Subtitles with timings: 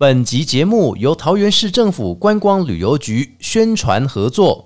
[0.00, 4.64] 本集节目由桃园市政府观光旅游局宣传合作。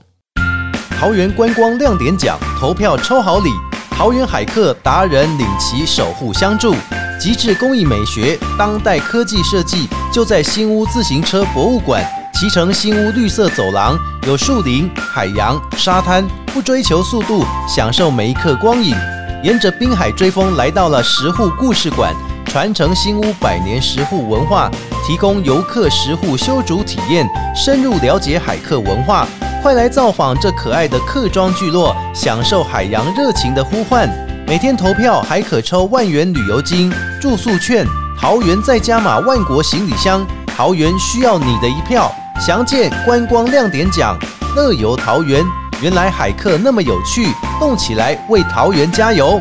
[1.01, 3.49] 桃园观光亮点奖投票抽好礼，
[3.93, 6.75] 桃园海客达人领旗守护相助，
[7.19, 12.05] 极致工艺美学、当代科技设计，就在新屋自行车博物馆。
[12.35, 18.95] 骑乘新屋绿色走廊，有树林、海洋、沙滩，不追求速度，享受每一刻光影。
[19.43, 22.15] 沿着滨海追风，来到了石户故事馆，
[22.45, 24.71] 传承新屋百年石户文化，
[25.05, 29.27] 提供游客石户修竹体验，深入了解海客文化。
[29.61, 34.09] 快来造访这可爱的客庄聚落，享受海洋热情的呼唤。
[34.47, 37.87] 每天投票还可抽万元旅游金、住宿券，
[38.19, 40.27] 桃园再加码万国行李箱。
[40.47, 42.13] 桃园需要你的一票。
[42.41, 44.19] 详见观光亮点奖，
[44.57, 45.45] 乐游桃园。
[45.81, 49.41] 原来海客那么有趣，动起来为桃园加油！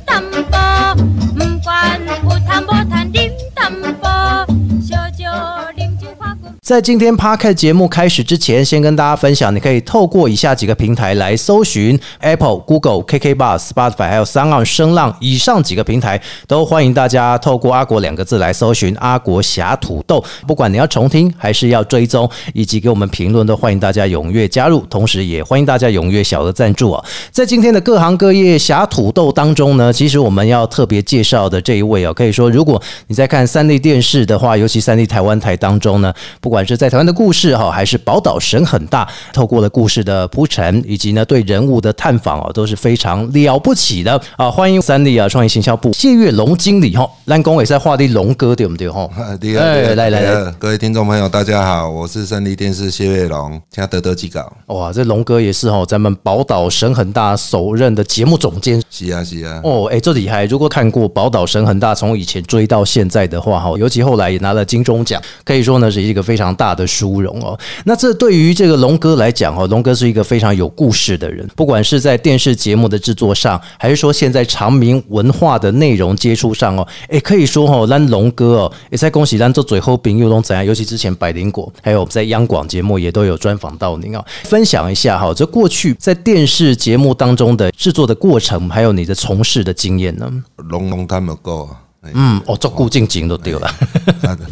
[6.71, 20.23] 在今天 p a r k 节目开始之前，先跟大家分享，你可以透过以下几个平台来搜寻 Apple、Google、KK Bar、Spotify，还有三浪声浪以上几个平台，都欢迎大家透过“阿国”两个字来搜寻“阿国侠土豆”。
[20.47, 24.79] 不管你要重听还是要追踪，以及给我们评论，都欢迎大家踊跃加入。
[24.89, 27.03] 同时，也欢迎大家踊跃小额赞助啊！
[27.31, 44.49] 在今天的各行各业侠土豆当中呢，其实我们要特别介绍的这一位哦，可以说，如果你在看三 D 电视的话，尤其三 D 台湾台当中呢，不管是在台湾的故事哈，还是宝岛神很大，透过了故事的铺陈，以及呢对人物的探访哦，都是非常了不起的啊！
[44.49, 49.09] 欢迎三立啊创意行销部谢月龙经理哈，蓝公也在画的龙哥对不对哈？
[49.17, 54.51] 哎，来来，各位听众朋友，大家好，我是三立电视谢月龙，请得得几稿。
[54.67, 58.81] 哇，这龙哥也是哈，咱们宝岛神很大首任的节目总监。
[58.89, 59.59] 是啊是啊。
[59.63, 60.45] 哦，哎，这厉害！
[60.45, 66.81] 如果看过宝岛神很大，从以前追到现在的话哈，尤其后来也拿了金钟奖，可以说呢是一个非常常大的。
[66.91, 80.65] 殊荣哦，那这对于这个龙哥来讲哦，龙哥是一个非常有故事的人，不管是在电视节目的制作上，还是说现在长明文化的内容接触上哦，哎，可以说哦，让龙哥哦，也在恭喜咱做最后饼又龙怎样？
[80.65, 90.29] 尤其之前百灵果，还有我们在央广节目也都有专访到您啊，分享一下哈，这过去在电视节目当中的制作的过程，还有你的从事的经验呢？
[90.57, 91.69] 龙龙他们够。
[92.13, 93.71] 嗯，哦，做故境景都丢了，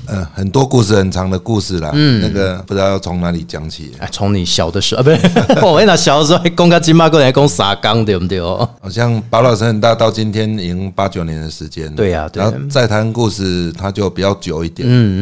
[0.05, 5.19] 嗯，很多故事很长的故事啦，嗯，那个不知道要从哪里讲起，哎，从你小的时候啊，不是，
[5.65, 8.37] 我那小的时候还讲个金马过来讲傻缸，对不对？
[8.39, 8.69] 哦？
[8.79, 15.19] 好像宝老师很大，到今天已经八九年的时间，对呀，然后再谈故事，它就比较久一点，嗯嗯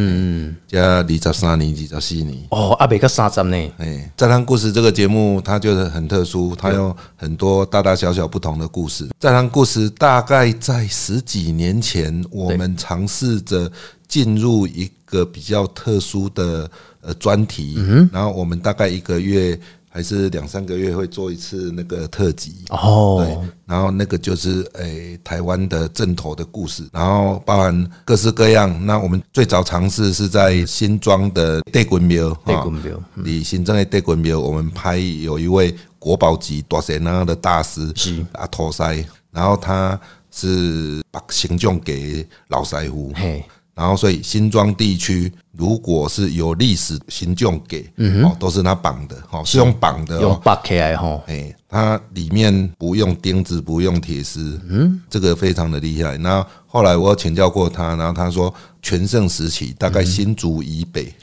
[0.50, 9.08] 嗯，加二十三年，二十四年，哦，阿北个三十年，哎，再谈故事这个节目，它就是很特殊，它有很多大大小小不同的故事。
[9.18, 12.17] 再谈故事，大概在十几年前。
[12.30, 13.72] 我们尝试着
[14.08, 16.70] 进入一个比较特殊的
[17.02, 17.78] 呃专题，
[18.12, 22.56] 然后我们大概一个月还是两三个月会做一次那个特辑。
[22.70, 28.86] 哦，对，然后那个就是诶台湾的正头的故事，然后包含各式各样。
[28.86, 38.26] 那我们最早尝试是在新庄的地滚庙，地滚庙，你新庄的地滚庙，我们拍有一位国宝级大神那样的大师是。
[38.34, 40.00] 阿托塞，然后他。
[40.38, 43.12] 是把行政给老师傅，
[43.74, 47.84] 然后所以新庄地区如果是有历史行政给，
[48.24, 56.18] 哦，都是他绑的，哦，是用绑的，用绑起来哈，哎，它里面不用钉子，不用铁丝，嗯，这个非常的厉害。
[56.18, 61.14] 那后来我请教过他，然后他说全盛时期大概新竹以北，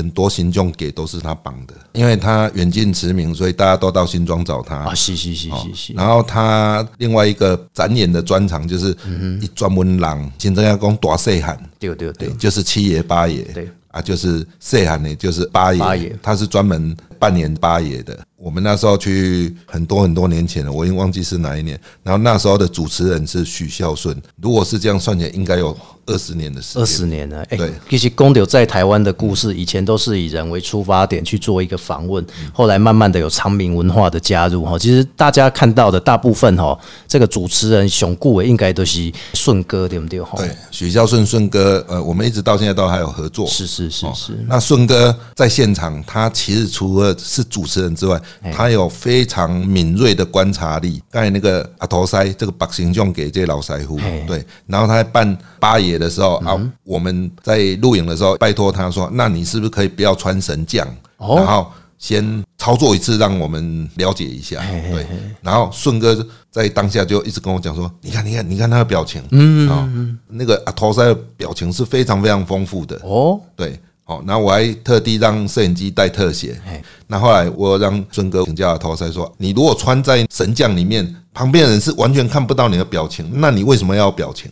[0.00, 4.76] 很多新庄给都是他绑的，因为他远近驰名，所以大家都到新庄找他。
[4.76, 4.94] 啊。
[4.94, 5.92] 是是是是是。
[5.92, 8.96] 然后他另外一个展演的专长就是
[9.42, 13.68] 一专门让新庄要讲大细汉，对对对，就是七爷八爷，对。
[13.90, 18.16] 啊，就是细汉呢，就是八爷，他是专门扮演八爷的。
[18.40, 21.78] 我们那时候去很多很多年前了，我已经忘记是哪一年。
[22.02, 25.76] 然后那时候的主持人是许孝顺，如果是这样算起来，应该有
[26.06, 26.82] 二十年的时间。
[26.82, 27.70] 二十年了，对。
[27.90, 34.78] 其实公牛在台湾的故事，以前都是以人为出发点去做一个访问，后来慢慢的有长明文化的加入哈。
[34.78, 40.38] 其实大家看到的大部分哈，这个主持人熊顾伟应该都是顺哥对不对哈？
[40.38, 43.46] 对，许孝顺顺哥，呃，我们一直到现在都还有合作。
[43.46, 48.18] 是是是是是，那顺哥在现场，他其实除了是主持人之外，
[48.52, 51.02] 他有非常敏锐的观察力。
[51.10, 60.86] 刚才那个阿头塞这个把形象给这老腮胡，对，然后他在扮八爷的时候啊，我们在录影的时候，拜托他说：“那你是不是可以不要穿神将？”
[61.18, 61.70] 然后。
[62.00, 64.58] 先操作一次，让我们了解一下，
[64.90, 65.06] 对。
[65.42, 69.86] 然后顺哥在当下就一直跟我讲说：“你看，你看，你看他的表情，嗯啊，
[70.26, 73.38] 那个阿头塞的表情是非常非常丰富的哦。
[73.54, 73.78] 对，
[74.10, 76.60] 好，然后我还特地让摄影机带特写。
[77.06, 84.50] 那后来我让孙哥请教了头塞说：你如果穿在神将里面，旁边的人是完全看不到你的表情，那你为什么要表情？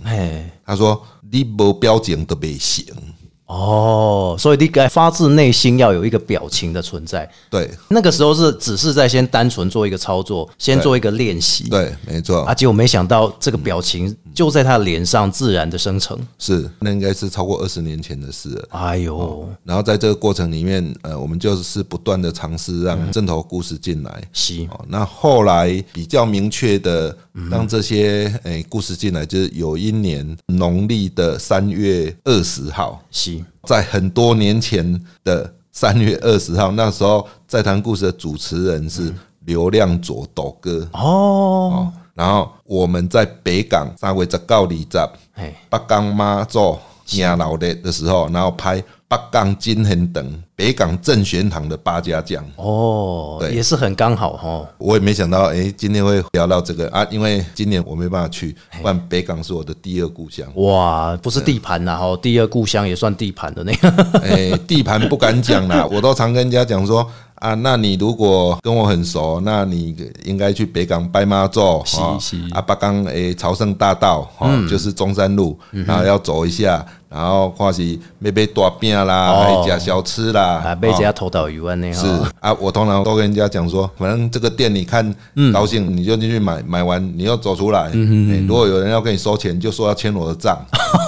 [0.65, 2.85] 他说：你无表情都不行。”
[3.49, 7.29] 哦，所以你该发自内心要有一个表情的存在。
[7.49, 11.67] 对，那个时候是只是在先单纯做一个操作，先做一个练习。
[11.71, 12.43] 对，没错。
[12.43, 16.19] 啊，结果没想到这个表情就在他脸上自然的生成。
[16.39, 18.69] 是，那应该是超过二十年前的事了。
[18.69, 24.23] 哎呦，然后在这个过程里面，呃，我们就是不断的尝试让正头故事进来。
[24.35, 24.69] 是。
[24.89, 27.17] 那后来比较明确的
[27.51, 33.03] 让这些诶故事进来，就是有一年农历的三月二十号。
[33.11, 33.38] 是。
[33.69, 39.13] 在很多年前的三月二十号，那时候在谈故事的主持人是
[39.45, 41.93] 刘亮佐斗哥哦。
[42.15, 45.07] 然后我们在北港三月十九里站，
[45.69, 46.79] 北港妈祖
[47.19, 48.83] 亚老的的时候，然后拍。
[49.11, 54.67] 北港金恒等北港正玄堂的八家将哦，对，也是很刚好哈。
[54.77, 60.47] 我也没想到，哎，今天会聊到这个啊，因为今年我没办法去，不然北港是我的第二故乡。
[60.57, 63.89] 哇，不是地盘呐，哈，第二故乡也算地盘的那个。
[64.21, 67.09] 哎，地盘不敢讲啦， 我都常跟人家讲说。
[67.39, 69.95] 啊，那你如果跟我很熟，那你
[70.25, 72.19] 应该去北港拜妈祖啊，
[72.51, 77.83] 啊，北港诶朝圣大道哈，就是中山路，然后要走一下，然后或是
[78.19, 81.95] 买买大饼啦，还加小吃啦，啊，买家头岛鱼丸那样。
[81.95, 82.07] 是
[82.41, 85.15] 啊，我通常都跟人家讲说，反正这个店你看
[85.53, 87.91] 高兴，你就进去买，买完你要走出来。
[88.47, 90.59] 如果有人要跟你收钱，就说要签我的账，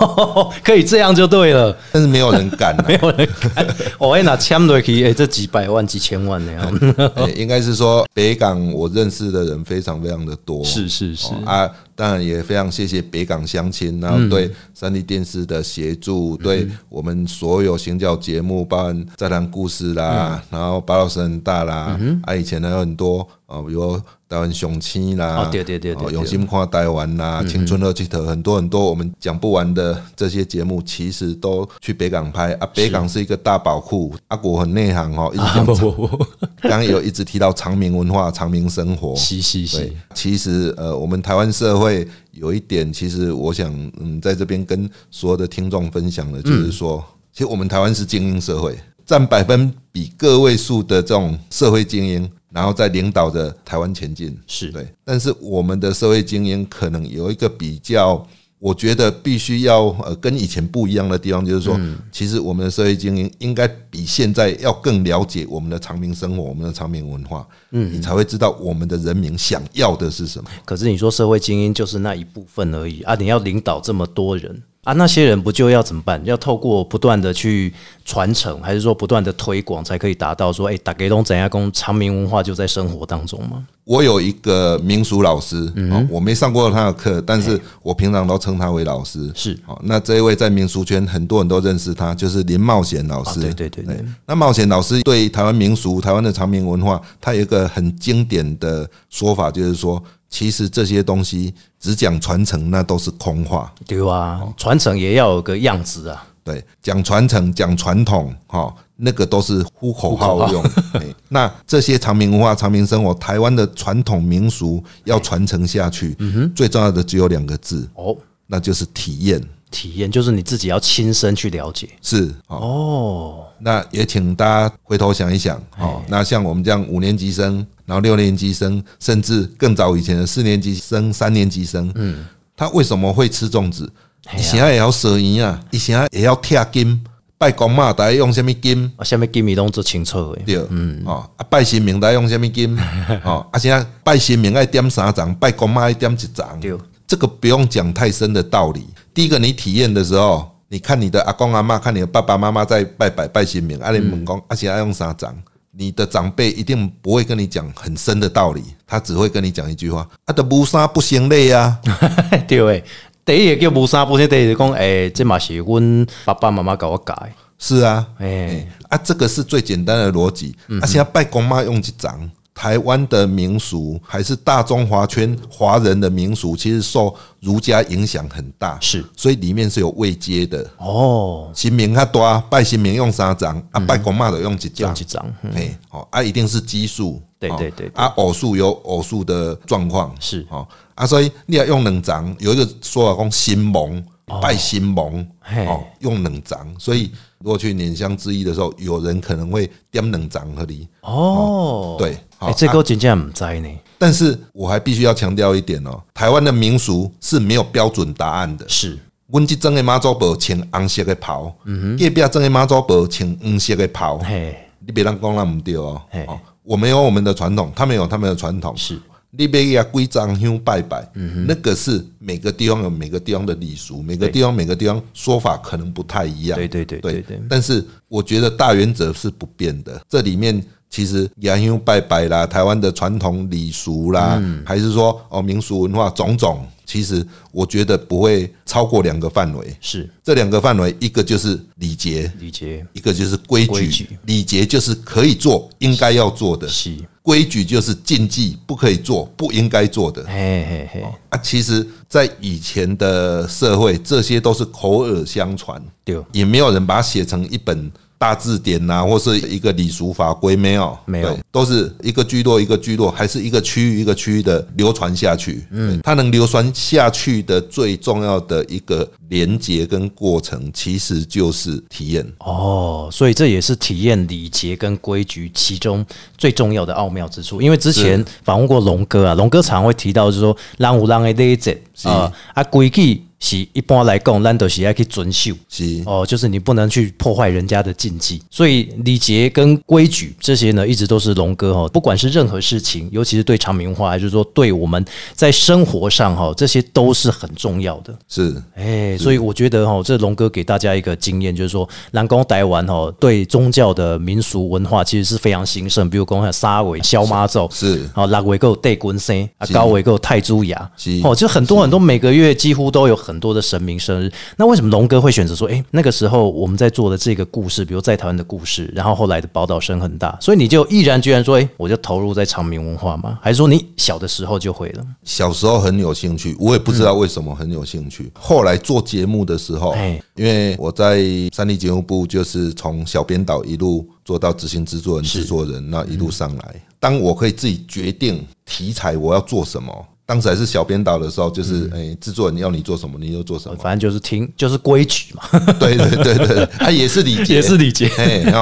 [0.62, 1.76] 可以这样就对了。
[1.90, 3.66] 但是没有人敢， 没有人敢。
[3.98, 6.20] 我会拿签落去，哎，这几百万、几千。
[6.20, 11.66] 万那样，应该是说北港我认识的人非常非常的多，是是是啊，
[12.00, 24.00] 当然也非常谢谢北港乡亲，然后对三立电视的协助，对我们所有行脚节目，包含在谈故事啦，然后八老师很大啦，啊，以前还有很多啊，比如。
[24.30, 32.66] 台湾雄青啦，对对对对，用心看台湾啦，青春热气头很多很多，我们讲不完的这些节目，其实都去北港拍啊。
[32.72, 35.66] 北港是一个大宝库，阿国很内行哦， 一直讲。
[36.62, 39.92] 刚刚有一直提到长明文化、长明生活， 是是是。
[40.14, 52.30] 其实呃，我们台湾社会有一点，其实我想嗯，在这边跟所有的听众分享的，就是说，其实我们台湾是精英社会，占百分比个位数的这种社会精英。
[52.52, 54.86] 然后再领导着台湾前进，是对。
[55.04, 58.26] 但是我们的社会精英可能有一个比较，
[58.58, 61.78] 我觉得必须要呃跟以前不一样的地方，就是说，
[62.12, 70.50] 其实我们的社会精英应该比现在要更了解我们的长明生活，我们的长明文化，嗯，你才会知道我们的人民想要的是什么。
[70.64, 74.62] 可是你说社会精英就是那一部分而已啊，你要领导这么多人。
[74.84, 76.18] 啊，那些人不就要怎么办？
[76.24, 77.70] 要透过不断的去
[78.02, 83.66] 传承，还是说不断的推广，才可以达到说，哎，打给东怎样工长明文化就在生活当中吗？
[83.84, 89.30] 我有一个民俗老师，嗯，我没上过他的课，但是我平常都称他为老师。
[89.34, 93.38] 是，好，那这一位在民俗圈很多人都认识他，就是林茂贤老师。
[93.38, 94.02] 对对对对。
[94.24, 100.02] 那茂贤老师对台湾民俗、台湾的长明文化，他有一个很经典的说法，就是说。
[100.30, 103.70] 其实这些东西只讲传承，那都是空话。
[103.84, 106.24] 对啊，传承也要有个样子啊。
[106.44, 110.64] 对，讲传承、讲传统，哈，那个都是呼口号用。
[111.28, 116.16] 那这些长明文化、长明生活，台湾的传统民俗要传承下去，
[116.54, 119.42] 最重要的只有两个字哦，那就是体验。
[119.70, 121.88] 体验就是你自己要亲身去了解。
[122.02, 126.02] 是哦，那也请大家回头想一想哦。
[126.08, 127.66] 那像我们这样五年级生。
[127.90, 132.24] 然后六年级生，甚至更早以前的四年级生、三年级生，嗯，
[132.56, 133.92] 他为什么会吃粽子？
[134.38, 137.02] 以前也要舍银啊，以前也要贴金，
[137.36, 138.88] 拜公嘛，大家用什么金？
[138.96, 139.44] 啊什么金？
[139.44, 140.42] 你拢做清楚的。
[140.46, 142.78] 对，嗯，哦，拜神明大家用什么金？
[143.26, 146.60] 哦，而且拜神明爱点三张，拜公妈爱点一张。
[146.60, 146.72] 对，
[147.08, 148.86] 这个不用讲太深的道理。
[149.12, 155.34] 第一个，你体验的时候，你看你的阿公阿妈，看你的爸爸妈妈在拜拜拜神明，阿你问讲，而且爱用三张。
[155.80, 161.80] 你的长辈一定不会跟你讲很深的道理，他只会跟你讲一句话：“啊，的无沙不行累啊。
[162.46, 162.84] ”对，
[163.24, 167.14] 第一个叫无沙不行，第二个讲，哎，这嘛是阮爸爸妈妈教我改。
[167.58, 170.54] 是啊，哎哎啊，这个是最简单的逻辑。
[170.68, 172.30] 嗯啊，现在拜公妈用一张？
[172.54, 179.04] 台湾的民俗还是大中华圈华人的民俗，其实受儒家影响很大，是。
[179.16, 180.68] 所以里面是有位阶的。
[180.78, 184.94] 哦，神明较大，拜神明用三张，啊，拜公妈的用一张。
[184.94, 185.04] 几。
[185.04, 185.50] 张，嗯。
[185.54, 190.46] 嘿，哦，啊，一定是奇数，对对对啊，偶数有偶数的状况，是。
[190.50, 194.04] 哦，啊，所以你要用两张，有一个说法讲新蒙
[194.40, 195.26] 拜新盟，
[195.66, 202.72] 哦，用两张，所以如果去捻香之意的时候，有人可能会点两张和你，哦，对，好哎，这啊。
[202.72, 203.68] 个真正唔知呢，
[203.98, 208.68] 但是我还必须要强调一点哦，台湾的民俗是没有标准答案的。
[208.68, 208.98] 是。
[209.32, 216.02] 阮即阵的妈祖婆穿红色的袍，嗯隔壁阵的妈祖婆穿黄色的袍，嘿，你别让讲那唔对哦。
[216.26, 218.76] 哦我们有我们的传统，他们有他们的传统。
[218.76, 226.58] 是你别呀规章香拜拜，嗯那个是每个地方有每个地方的礼俗，每个地方每个地方说法可能不太一样。
[226.58, 230.00] 对对对对对但是我觉得大原则是不变的。
[230.08, 239.76] 这里面其实洋香拜拜啦，台湾的传统礼俗啦，嗯还是说哦民俗文化种种，其实我觉得不会超过两个范围。
[239.80, 240.10] 是。
[240.24, 244.08] 这两个范围，一个就是礼节，礼节，一个就是规矩。
[244.26, 250.24] 礼节就是可以做、应该要做的，是，规矩就是禁忌，不可以做、不应该做的。
[250.24, 265.64] 嘿嘿嘿，啊，其实，在以前的社会，这些都是口耳相传，对，也没有人把它写成一本大字典呐、或是一个礼俗法规，没有，没有，都是一个聚落一个聚落，还是一个区域一个区域的流传下去。
[265.70, 272.22] 嗯，它能流传下去的最重要的一个连接跟过程，其实就是体验。
[272.40, 276.04] 哦，所以这也是体验礼节跟规矩其中
[276.36, 277.62] 最重要的奥妙之处。
[277.62, 285.50] 因为之前访问过龙哥啊，龙哥常会提到，就是说让有让的礼节啊啊规矩是一般来讲，咱都是要去遵守。
[285.68, 286.02] 是。
[286.06, 295.04] 哦，就是你不能去破坏人家的禁忌，所以礼节跟规矩这些呢，一直都是龙哥哈，不管是任何事情，尤其是对长明文化，还是说对我们
[295.34, 298.14] 在生活上哈，这些都是很重要的。
[298.28, 308.08] 是，哎，所以我觉得哈，这龙哥给大家一个经验，就是说，南宫台湾哈对宗教的民俗文化其实是非常兴盛，比如讲像沙尾、萧妈咒，是。
[308.14, 310.90] 好六尾够戴滚生啊，高尾够泰珠牙。
[310.96, 314.32] 是，哦，就很多很多，每个月几乎都有很多的神明生日。
[314.56, 323.38] 那为什么龙哥会选择说，哎，那个时候我们在做的这个故事，比如在台湾的故事，然后后来的宝岛声很大，所以你就毅然决然说，哎，我就投入在长明文化吗？
[323.42, 325.04] 还是说你小的时候就会了？
[325.24, 328.30] 小时候很有兴趣，我也不知道为什么很有兴趣。
[328.34, 331.22] 后来做节目的时候哎，因为我在
[331.52, 336.74] 三立节目部，就是从小编导一路做到执行制作人、制作人，那一路上来。
[336.98, 343.76] 当我可以自己决定题材我要做什么，当时还是小编导的时候，就是哎，制作人要你做什么，你就做什么。
[343.82, 345.42] 反正就是听，就是规矩嘛，
[345.80, 348.08] 对对对对，他，也是理解， 也是理解。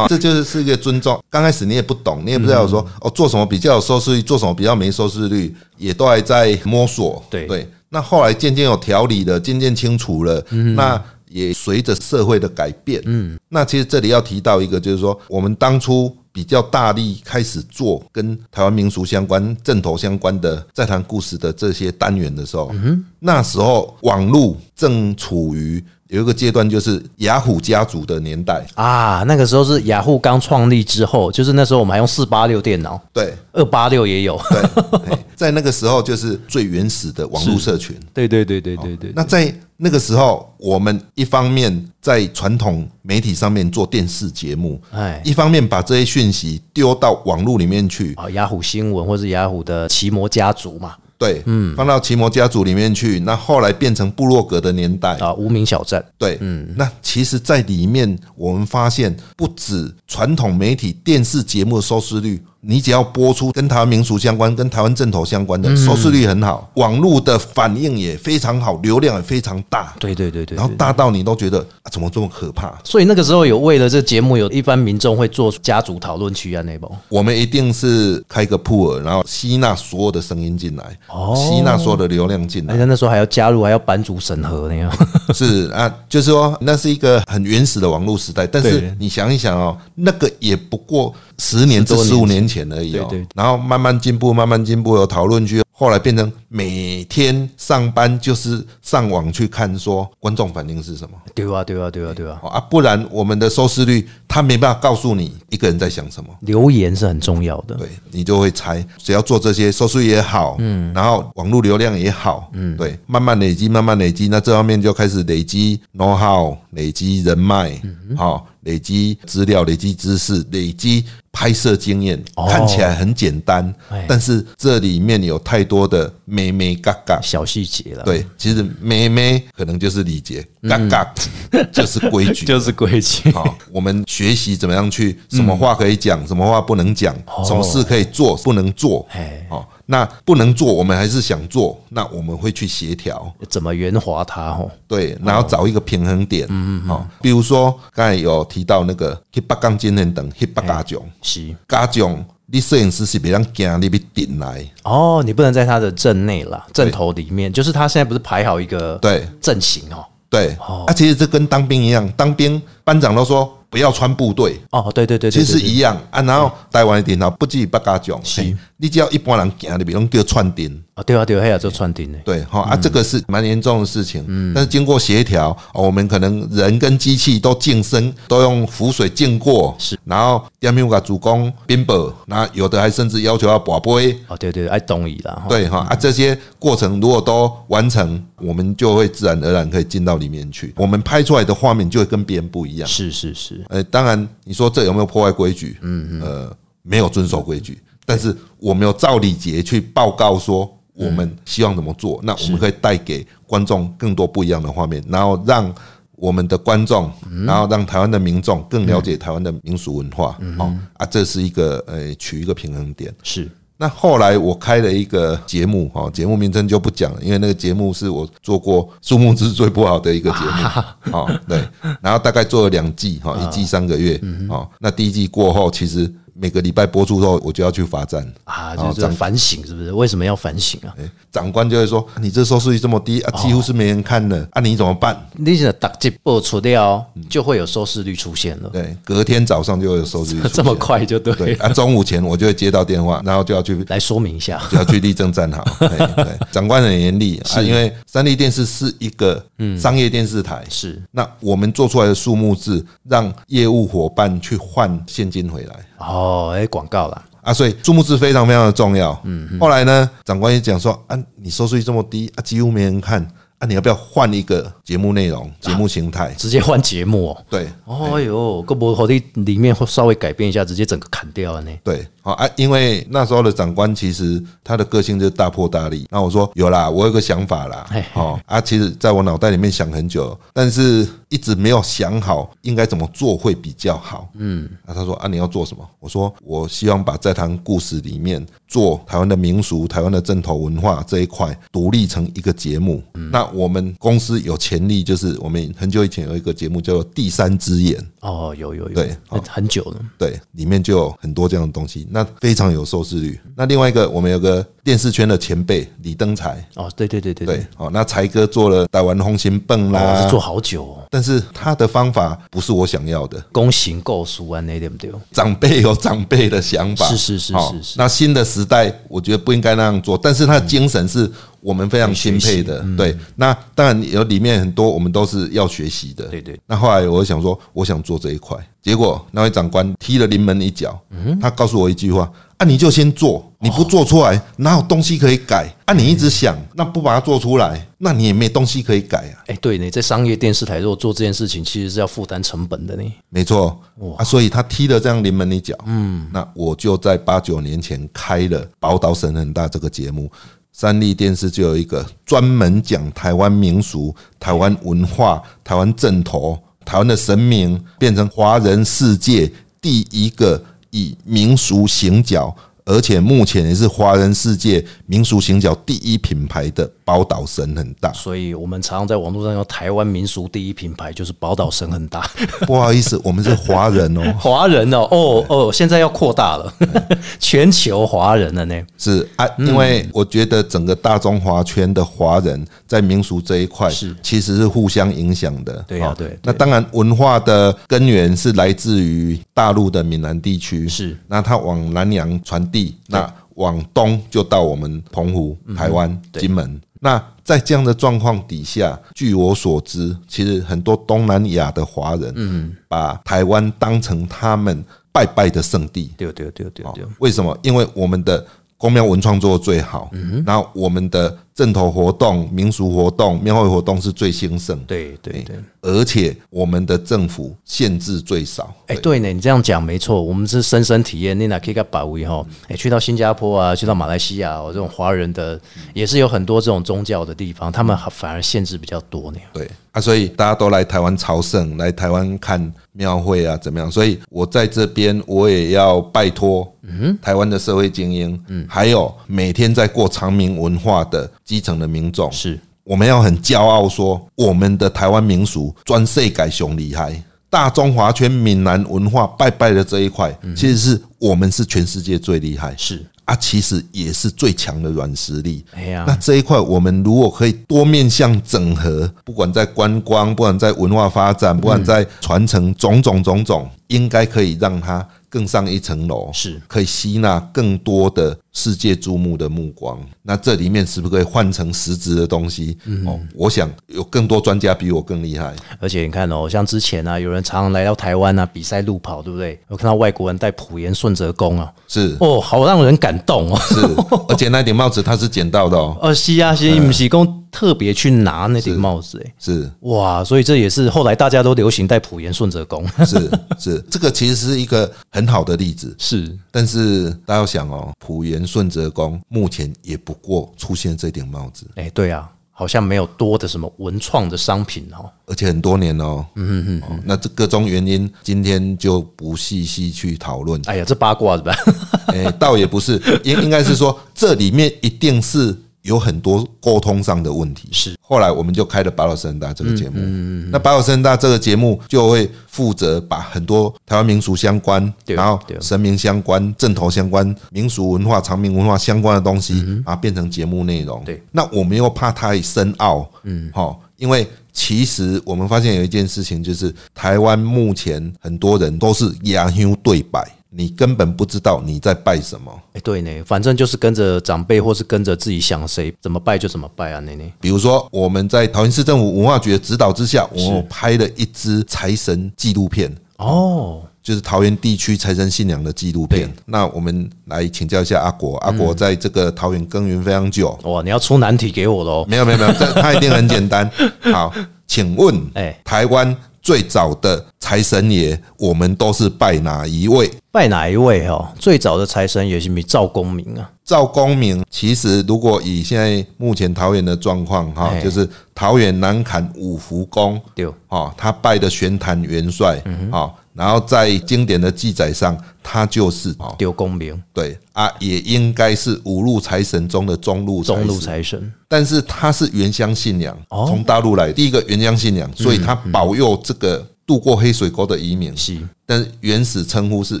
[0.08, 1.22] 这就是是一个尊重。
[1.28, 7.22] 刚开始你也不懂，你也不知道说嗯哦，做什么比较有收视率，做什么比较没收视率，也都还在摸索。
[7.28, 10.98] 对对，那后来渐渐有条理了，渐渐清楚了，嗯那
[11.28, 16.16] 也随着社会的改变，嗯，那其实这里要提到一个，就是说我们当初。
[16.38, 22.72] 比较大力开始做跟台湾民俗相关、正头相关的在谈故事的这些单元的时候，
[23.18, 28.64] 那时候网络正处于有一个阶段，就是雅虎家族的年代。
[28.74, 34.40] 啊，那个时候是雅虎刚创立之后，就是那时候我们还用四八六电脑，对二八六也有。
[34.48, 37.94] 对，在那个时候就是最原始的网络社群。
[38.14, 45.20] 对对对对对对，那在那个时候，我们一方面在传统媒体上面做电视节目，哎。
[45.24, 53.18] 一方面把这些讯息丢到网络里面去，啊，雅虎新闻或是雅虎的奇摩家族嘛，对，嗯，放到奇摩家族里面去。
[53.20, 72.76] 那后来变成部落格的年代，啊，无名小站，对，嗯，那其实，在里面我们发现，不止传统媒体电视节目的收视率，你只要播出跟台湾民俗相关、跟台湾正头相关的，收视率很好，网络的反应也非常好，流量也非常大，对对对对然后大到你都觉得啊，怎么这么可怕？
[72.82, 81.34] 所以那个时候有为了这节目，有一般民众会做家族讨论区啊，那包我们一定是开个铺尔，然后吸纳所有的声音进来，哦。
[81.36, 82.74] 吸纳所有的流量进来。
[82.74, 84.92] 而，且那时候还要加入，还要版主审核那样。
[85.32, 93.26] 是啊，就是说那是一个很原始的网络时代，但是你想一想哦，那个也不过十年至十五年前而已哦对对。
[93.34, 101.16] 然后慢慢进步，慢慢进步，有讨论区，后来变成每天上班就是上网去看，说观众反应是什么。
[101.36, 106.30] 对啊，对啊，对啊，对啊，哦啊，不然我们的收视率他没办法告诉你一个人在想什么。
[106.40, 107.76] 留言是很重要的。
[107.76, 117.80] 对你就会猜，只要做这些收视率也好，嗯，然后网络流量也好，嗯，对，慢慢累积，慢慢累积，那这方面就开始累积 know how，累积人脉，
[118.16, 127.20] 好、累积资料，累积知识，累积拍摄经验，看起来很简单哎，但是这里面有太多的妹妹嘎嘎。
[127.22, 131.14] 小细节了，，对，其实妹妹可能就是礼节，嘎嘎
[131.70, 133.30] 就是规矩，就是规矩。
[133.36, 139.06] 好，我们学习怎么样去，什么话可以讲，什么话不能讲，什么事可以做，不能做。
[139.12, 139.46] 哎。
[139.50, 144.50] 好，那不能做，我们还是想做，那我们会去协调，怎么圆滑它？
[144.50, 146.46] 哦，对，然后找一个平衡点。
[146.50, 151.56] 嗯嗯，好，比如说刚才有提到那个黑八杠金人等黑八嘎囧，是。
[151.66, 159.28] 嘎囧，你摄影师是别让惊你被顶来，哦，你不能在他的阵内啦，阵头里面，就是他现在不是排好一个对。
[159.40, 160.02] 阵型哦。
[160.30, 164.58] 对，啊，其实这跟当兵一样，当兵班长都说不要穿部队。
[164.70, 165.94] 哦，对对对，对其实一样。
[166.10, 168.56] 啊，然后台湾的电脑不至于八嘎囧，是。
[168.78, 174.24] 你只要一般人行，你别用叫串顶，哦，对啊对啊，还有做串顶的，对哈啊，这个是蛮严重的事情。
[174.26, 184.18] 嗯但是经过协调，哦我们可能人跟机器都净身，都用浮水浸过，是，然后点面个主攻冰雹，那有的还甚至要求要保杯。
[184.26, 190.74] 哦，对对，爱东夷啦，吼，对哈啊，这些过程如果都完成，我们就会自然而然可以进到里面去。
[190.76, 192.88] 我们拍出来的画面就会跟别人不一样。
[192.88, 195.78] 是是是，呃，当然你说这有没有破坏规矩？
[195.82, 205.72] 嗯呃，没有遵守规矩，但是我们有照礼节去报告说我们希望怎么做，那我们可以带给观众更多不一样的画面，然后让
[206.16, 207.10] 我们的观众，
[207.46, 210.36] 然后让台湾的民众更了解台湾的民俗文化。
[210.58, 213.14] 哦啊，这是一个呃取一个平衡点。
[213.22, 213.48] 是。
[213.80, 221.62] 那后来我开了一个节目，哈，节目名称就不讲了，因为那个节目是我做过数目字最不好的一个节目， 哦，对，
[222.00, 229.92] 然后大概做了两季，哈，一季三个月，哦，那第一季过后，其实每个礼拜播出之后，我就要去罚站，啊，哦就是反省，是不是？
[229.92, 230.94] 为什么要反省啊？
[230.98, 235.16] 哎长官就会说，你这收视率这么低啊，几乎是没人看的，啊，你怎么办？
[235.34, 241.54] 你是打击播出掉，就会有收视率出现了，对，隔天早上就会有收视率出现 这么快就对。
[241.56, 245.64] 啊，中午前我就会接到电话，然后就要去来说明一下，就要去立正站好。
[246.50, 249.44] 长官很严厉啊，因为三立电视是一个
[249.78, 255.76] 商业电视台，是那我们做出来的数目字，让业务伙伴去换现金回来。
[255.98, 259.18] 哦，哎，广告啦，啊，所以数目字非常非常的重要。
[259.24, 263.22] 嗯，后来呢，长官也讲说，啊，你收视率这么低，啊，几乎没人看，
[263.58, 266.32] 啊，你要不要换一个节目内容、节目形态？
[266.34, 267.44] 直接换节目哦。
[267.50, 271.70] 对哦哟，个博火力里面会稍微改变一下，直接整个砍掉了呢。
[271.82, 276.06] 对，好啊，因为那时候的长官其实他的个性就是大破大立。
[276.10, 284.28] 那我说有啦，我有个想法啦嘿，哦啊，其实在我脑袋里面想很久，但是一直没有想好应该怎么做会比较好。
[284.34, 285.88] 嗯，那，他说啊，你要做什么？
[286.00, 293.02] 我说我希望把在堂故事里面做台湾的民俗、台湾的正头文化这一块独立成一个节目。
[293.32, 297.98] 那我们公司有潜力，就是我们很久以前有一个节目叫做《第三只眼》。
[298.20, 300.00] 哦，有有有，对很很久了。
[300.18, 303.38] 对，里面就有很多这样的东西，那非常有收视率。
[303.56, 313.42] 那另外一个，我们有个电视圈的前辈李登才，哦，对对对对对，哦，那才哥做了台湾红心泵哦，啦是，做好久哦，但是他的方法不是我想要的。
[313.50, 315.10] 公行构书啊，那对不对？
[315.32, 322.80] 长辈有长辈的想法，是是是哦是是那新的时代，我觉得不应该那样做，但是他的精神是我们非常钦佩的。
[322.82, 326.26] 嗯对，那当然有里面很多我们都是要学习的。
[326.28, 335.72] 对对那后来我想说，我想做这一块，结果那位长官踢了临门一脚，嗯他告诉我一句话：啊，你就先做，你不做出来，哪有东西可以改？
[335.86, 339.44] 啊，你一直想，那不把它做出来，那你也没东西可以改啊。
[339.46, 343.02] 哎，对你，在商业电视台如果做这件事情，其实是要负担成本的呢。
[343.30, 343.80] 没错，
[344.16, 350.30] 啊，所以他踢了这样临门一脚，嗯，那我就在八九年前开了《宝岛神很大》这个节目，
[350.80, 359.50] 三立电视就有一个专门讲台湾民俗、台湾文化、台湾正头、台湾的神明，变成华人世界
[359.82, 362.54] 第一个以民俗行脚。
[362.84, 372.30] 而且目前也是华人世界民俗行脚第一品牌的宝岛神很大，所以我们常常在网络上用台湾民俗第一品牌就是宝岛神很大，
[372.68, 376.70] 不好意思，我们是华人哦， 华人哦，哦哦，现在要扩大了，
[377.40, 378.74] 全球华人了呢。
[378.98, 384.14] 是啊，因为我觉得整个大中华圈的华人在民俗这一块是。
[384.22, 385.72] 其实是互相影响的。
[385.76, 391.16] 哦对啊对对那当然文化的根源是来自于大陆的闽南地区，是。
[391.26, 396.78] 那它往南洋传递，那往东就到我们澎湖、台湾、金门。
[397.00, 406.12] 那在这样的状况底下，据我所知，其实很多东南亚的华人，嗯，把台湾当成他们拜拜的圣地。
[406.16, 407.56] 对对对对对，为什么？
[407.62, 408.44] 因为我们的
[408.78, 410.10] 公庙文创做的最好，
[410.46, 414.78] 然后我们的镇头活动、民俗活动、庙会活动是最兴盛。
[414.86, 415.56] 对对对。
[415.80, 418.72] 而且我们的政府限制最少。
[418.86, 421.38] 哎，对呢，你这样讲没错，我们是深深体验。
[421.38, 425.60] 你那可以个把握哈，哎，去到新加坡啊，去到马来西亚，这种华人的
[425.92, 429.38] 也是有很多这种宗教的地方，他们反而限制比较多呢。
[429.52, 433.90] 对啊，所以大家都来台湾朝圣，来台湾看庙会啊，怎么样？
[433.90, 442.58] 所以我在这边我也要拜托，嗯，台湾的社会精英，嗯，还有每天在过长明文化的基层的民众是。
[442.84, 453.04] 我们要很骄傲说，我们的台湾民俗专世改熊厉害，大中华圈闽南文化拜拜的这一块，其实是我们是全世界最厉害，是。
[453.26, 455.62] 啊，其实也是最强的软实力。
[455.74, 468.38] 哎呀，那这一块我们如果可以多面向整合，不管在观光，不管在文化发展，不管在传承，种种种种，应该可以让它更上一层楼，是可以吸纳更多的。
[468.58, 472.76] 世界注目的目光，那这里面是不是可以换成实质的东西？
[473.06, 475.54] 哦，我想有更多专家比我更厉害。
[475.78, 479.56] 而且你看哦，像之前啊，有人常常来到台湾啊，比赛路跑，对不对？
[479.68, 483.60] 我看到外国人戴普盐顺泽宫啊，是哦，好让人感动哦。
[483.68, 483.76] 是，
[484.28, 485.96] 而且那顶帽子他是捡到的哦。
[486.02, 489.22] 哦，是啊，是不是公特别去拿那顶帽子？
[489.24, 492.84] 哎，是哇，所以这也是后来大家都流行戴普盐顺泽宫。
[493.06, 495.94] 是是，这个其实是一个很好的例子。
[495.96, 498.47] 是，但是大家要想哦，普盐。
[498.48, 510.60] 顺泽宫目前也不过出现这顶帽子，哎，对啊，好像没有多的什么文创的商品哦，而且很多年哦，嗯嗯嗯，那这各种原因今天就不细细去讨论。
[510.64, 511.54] 哎呀，这八卦是吧？
[512.08, 515.56] 哎，倒也不是，应应该是说这里面一定是。
[515.88, 517.96] 有很多沟通上的问题，是。
[518.00, 531.02] 后来我们就开了《八老神大》这个节目，嗯嗯那《八老神大》这个节目就会负责把很多台湾民俗相关，然后神明相关、正头相关、民俗文化、长明文化相关的东西啊，变成节目内容。
[531.04, 540.26] 对，那我们又怕太深奥，嗯，好，因为其实我们发现有一件事情，就是台湾目前很多人都是牙香对白。
[540.50, 547.30] 你根本不知道你在拜什么，哎，对呢，反正就是跟着长辈，或是跟着自己想谁怎么拜就怎么拜啊，奶奶。
[547.38, 556.32] 比如说，我们在桃园市政府文化局的指导之下，我拍了一支财神纪录片，哦，就是桃园地区财神信仰的纪录片。
[556.46, 562.06] 那我们来请教一下阿国，阿国在这个桃园耕耘非常久，哇，你要出难题给我喽？
[562.08, 563.70] 没有没有没有，这他一定很简单。
[564.12, 564.32] 好，
[564.66, 566.16] 请问，哎，台湾。
[566.48, 570.10] 最早的财神爷，我们都是拜哪一位？
[570.32, 571.06] 拜哪一位？
[571.06, 573.50] 哈，最早的财神爷是咪赵公明啊？
[573.62, 582.58] 赵公明，其实如果以现在目前桃园的状况，哈，就是桃园南坎五福宫，对，哦，他拜的玄坛元帅，
[582.90, 583.12] 哈。
[583.38, 596.66] 然后在经典的记载上，他就是丢功名，对啊，也应该是五路财神中的中路中路财神，但是他是原乡信仰，从大陆来第一个原乡信仰，所以他保佑这个。
[596.88, 600.00] 渡过黑水沟的移民是，但是原始称呼是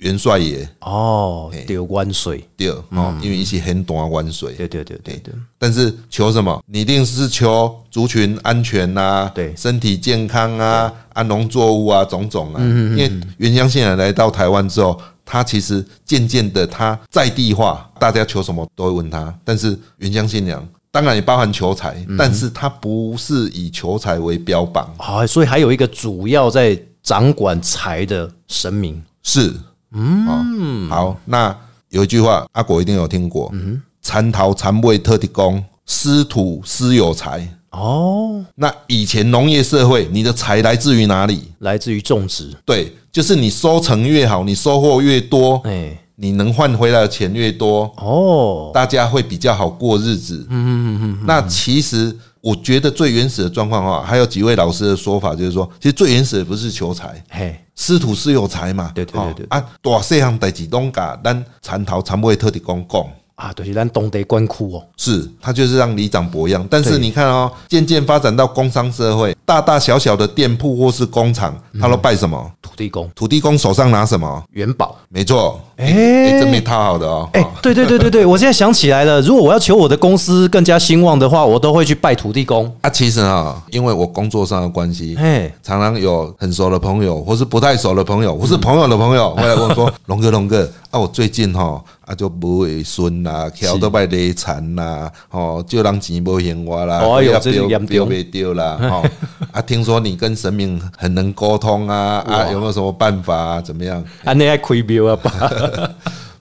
[0.00, 5.32] 元帅爷哦，丢关水丢哦，因为一起很短关水，对对对对对。
[5.56, 6.60] 但是求什么？
[6.66, 12.56] 你一定是求族群安全呐，对，身体健康啊，安农作物啊，种种啊。
[12.58, 19.32] 嗯因为原乡信仰来到台湾之后，他其实渐渐的他在地化，大家求什么都会问他。
[19.44, 20.68] 但是原乡信仰。
[20.92, 24.94] 当然也包含求财，但是它不是以求财为标榜。
[24.98, 29.02] 啊，所以还有一个主要在掌管财的神明。
[29.22, 29.54] 是，
[29.92, 31.56] 嗯，好，那
[31.88, 37.48] 有一句话阿果一定有听过，嗯，蚕桃蚕位特地公，私土私有财。
[37.70, 38.44] 哦。
[38.54, 41.50] 那以前农业社会，你的财来自于哪里？
[41.60, 45.98] 来自于种植，对，就是你收成越好，你收获越多，哎。
[46.22, 50.46] 你能换回来的钱越多哦，大家会比较好过日子。
[50.48, 51.24] 嗯嗯嗯。
[51.26, 58.92] 那其实我觉得最原始的状况啊，还有几位老师的说法，就是说，其实最原始的不是求财，嘿，师徒是有财嘛。
[58.94, 59.46] 对对对对。
[59.48, 63.04] 啊，大细项代志拢甲咱蚕桃蚕会特地讲讲。
[63.34, 72.50] 啊，对，咱懂得官库哦，是他就是让里长伯一样，但是你看哦，渐渐发展到工商社会，大大小小的店铺或是工厂，他都拜什么？
[72.62, 74.42] 土地公土地公手上拿什么？
[74.52, 74.96] 元宝。
[75.08, 77.28] 没错，哎、哎真没套好的哦。
[77.34, 82.72] 哎、对对对对对，我现在想起来了，如果我要求我的公司更加兴旺的话，我都会去拜土地公。
[82.80, 99.04] 啊，其实啊，因为我工作上的关系，哎，常常有很熟的朋友，或是不太熟的朋友，或是朋友的朋友， 会来问我说：“龙哥，龙哥，啊，我最近哈啊就不会孙啦，桥都拜累残啦，哦，就让钱不还我啦，不要丢严重丢丢啦，哦，
[99.50, 103.60] 啊，听说你跟神明很能沟通啊，啊，有没有什么办法啊？
[103.60, 104.02] 怎么样？
[104.24, 105.90] 啊，那还亏标啊吧？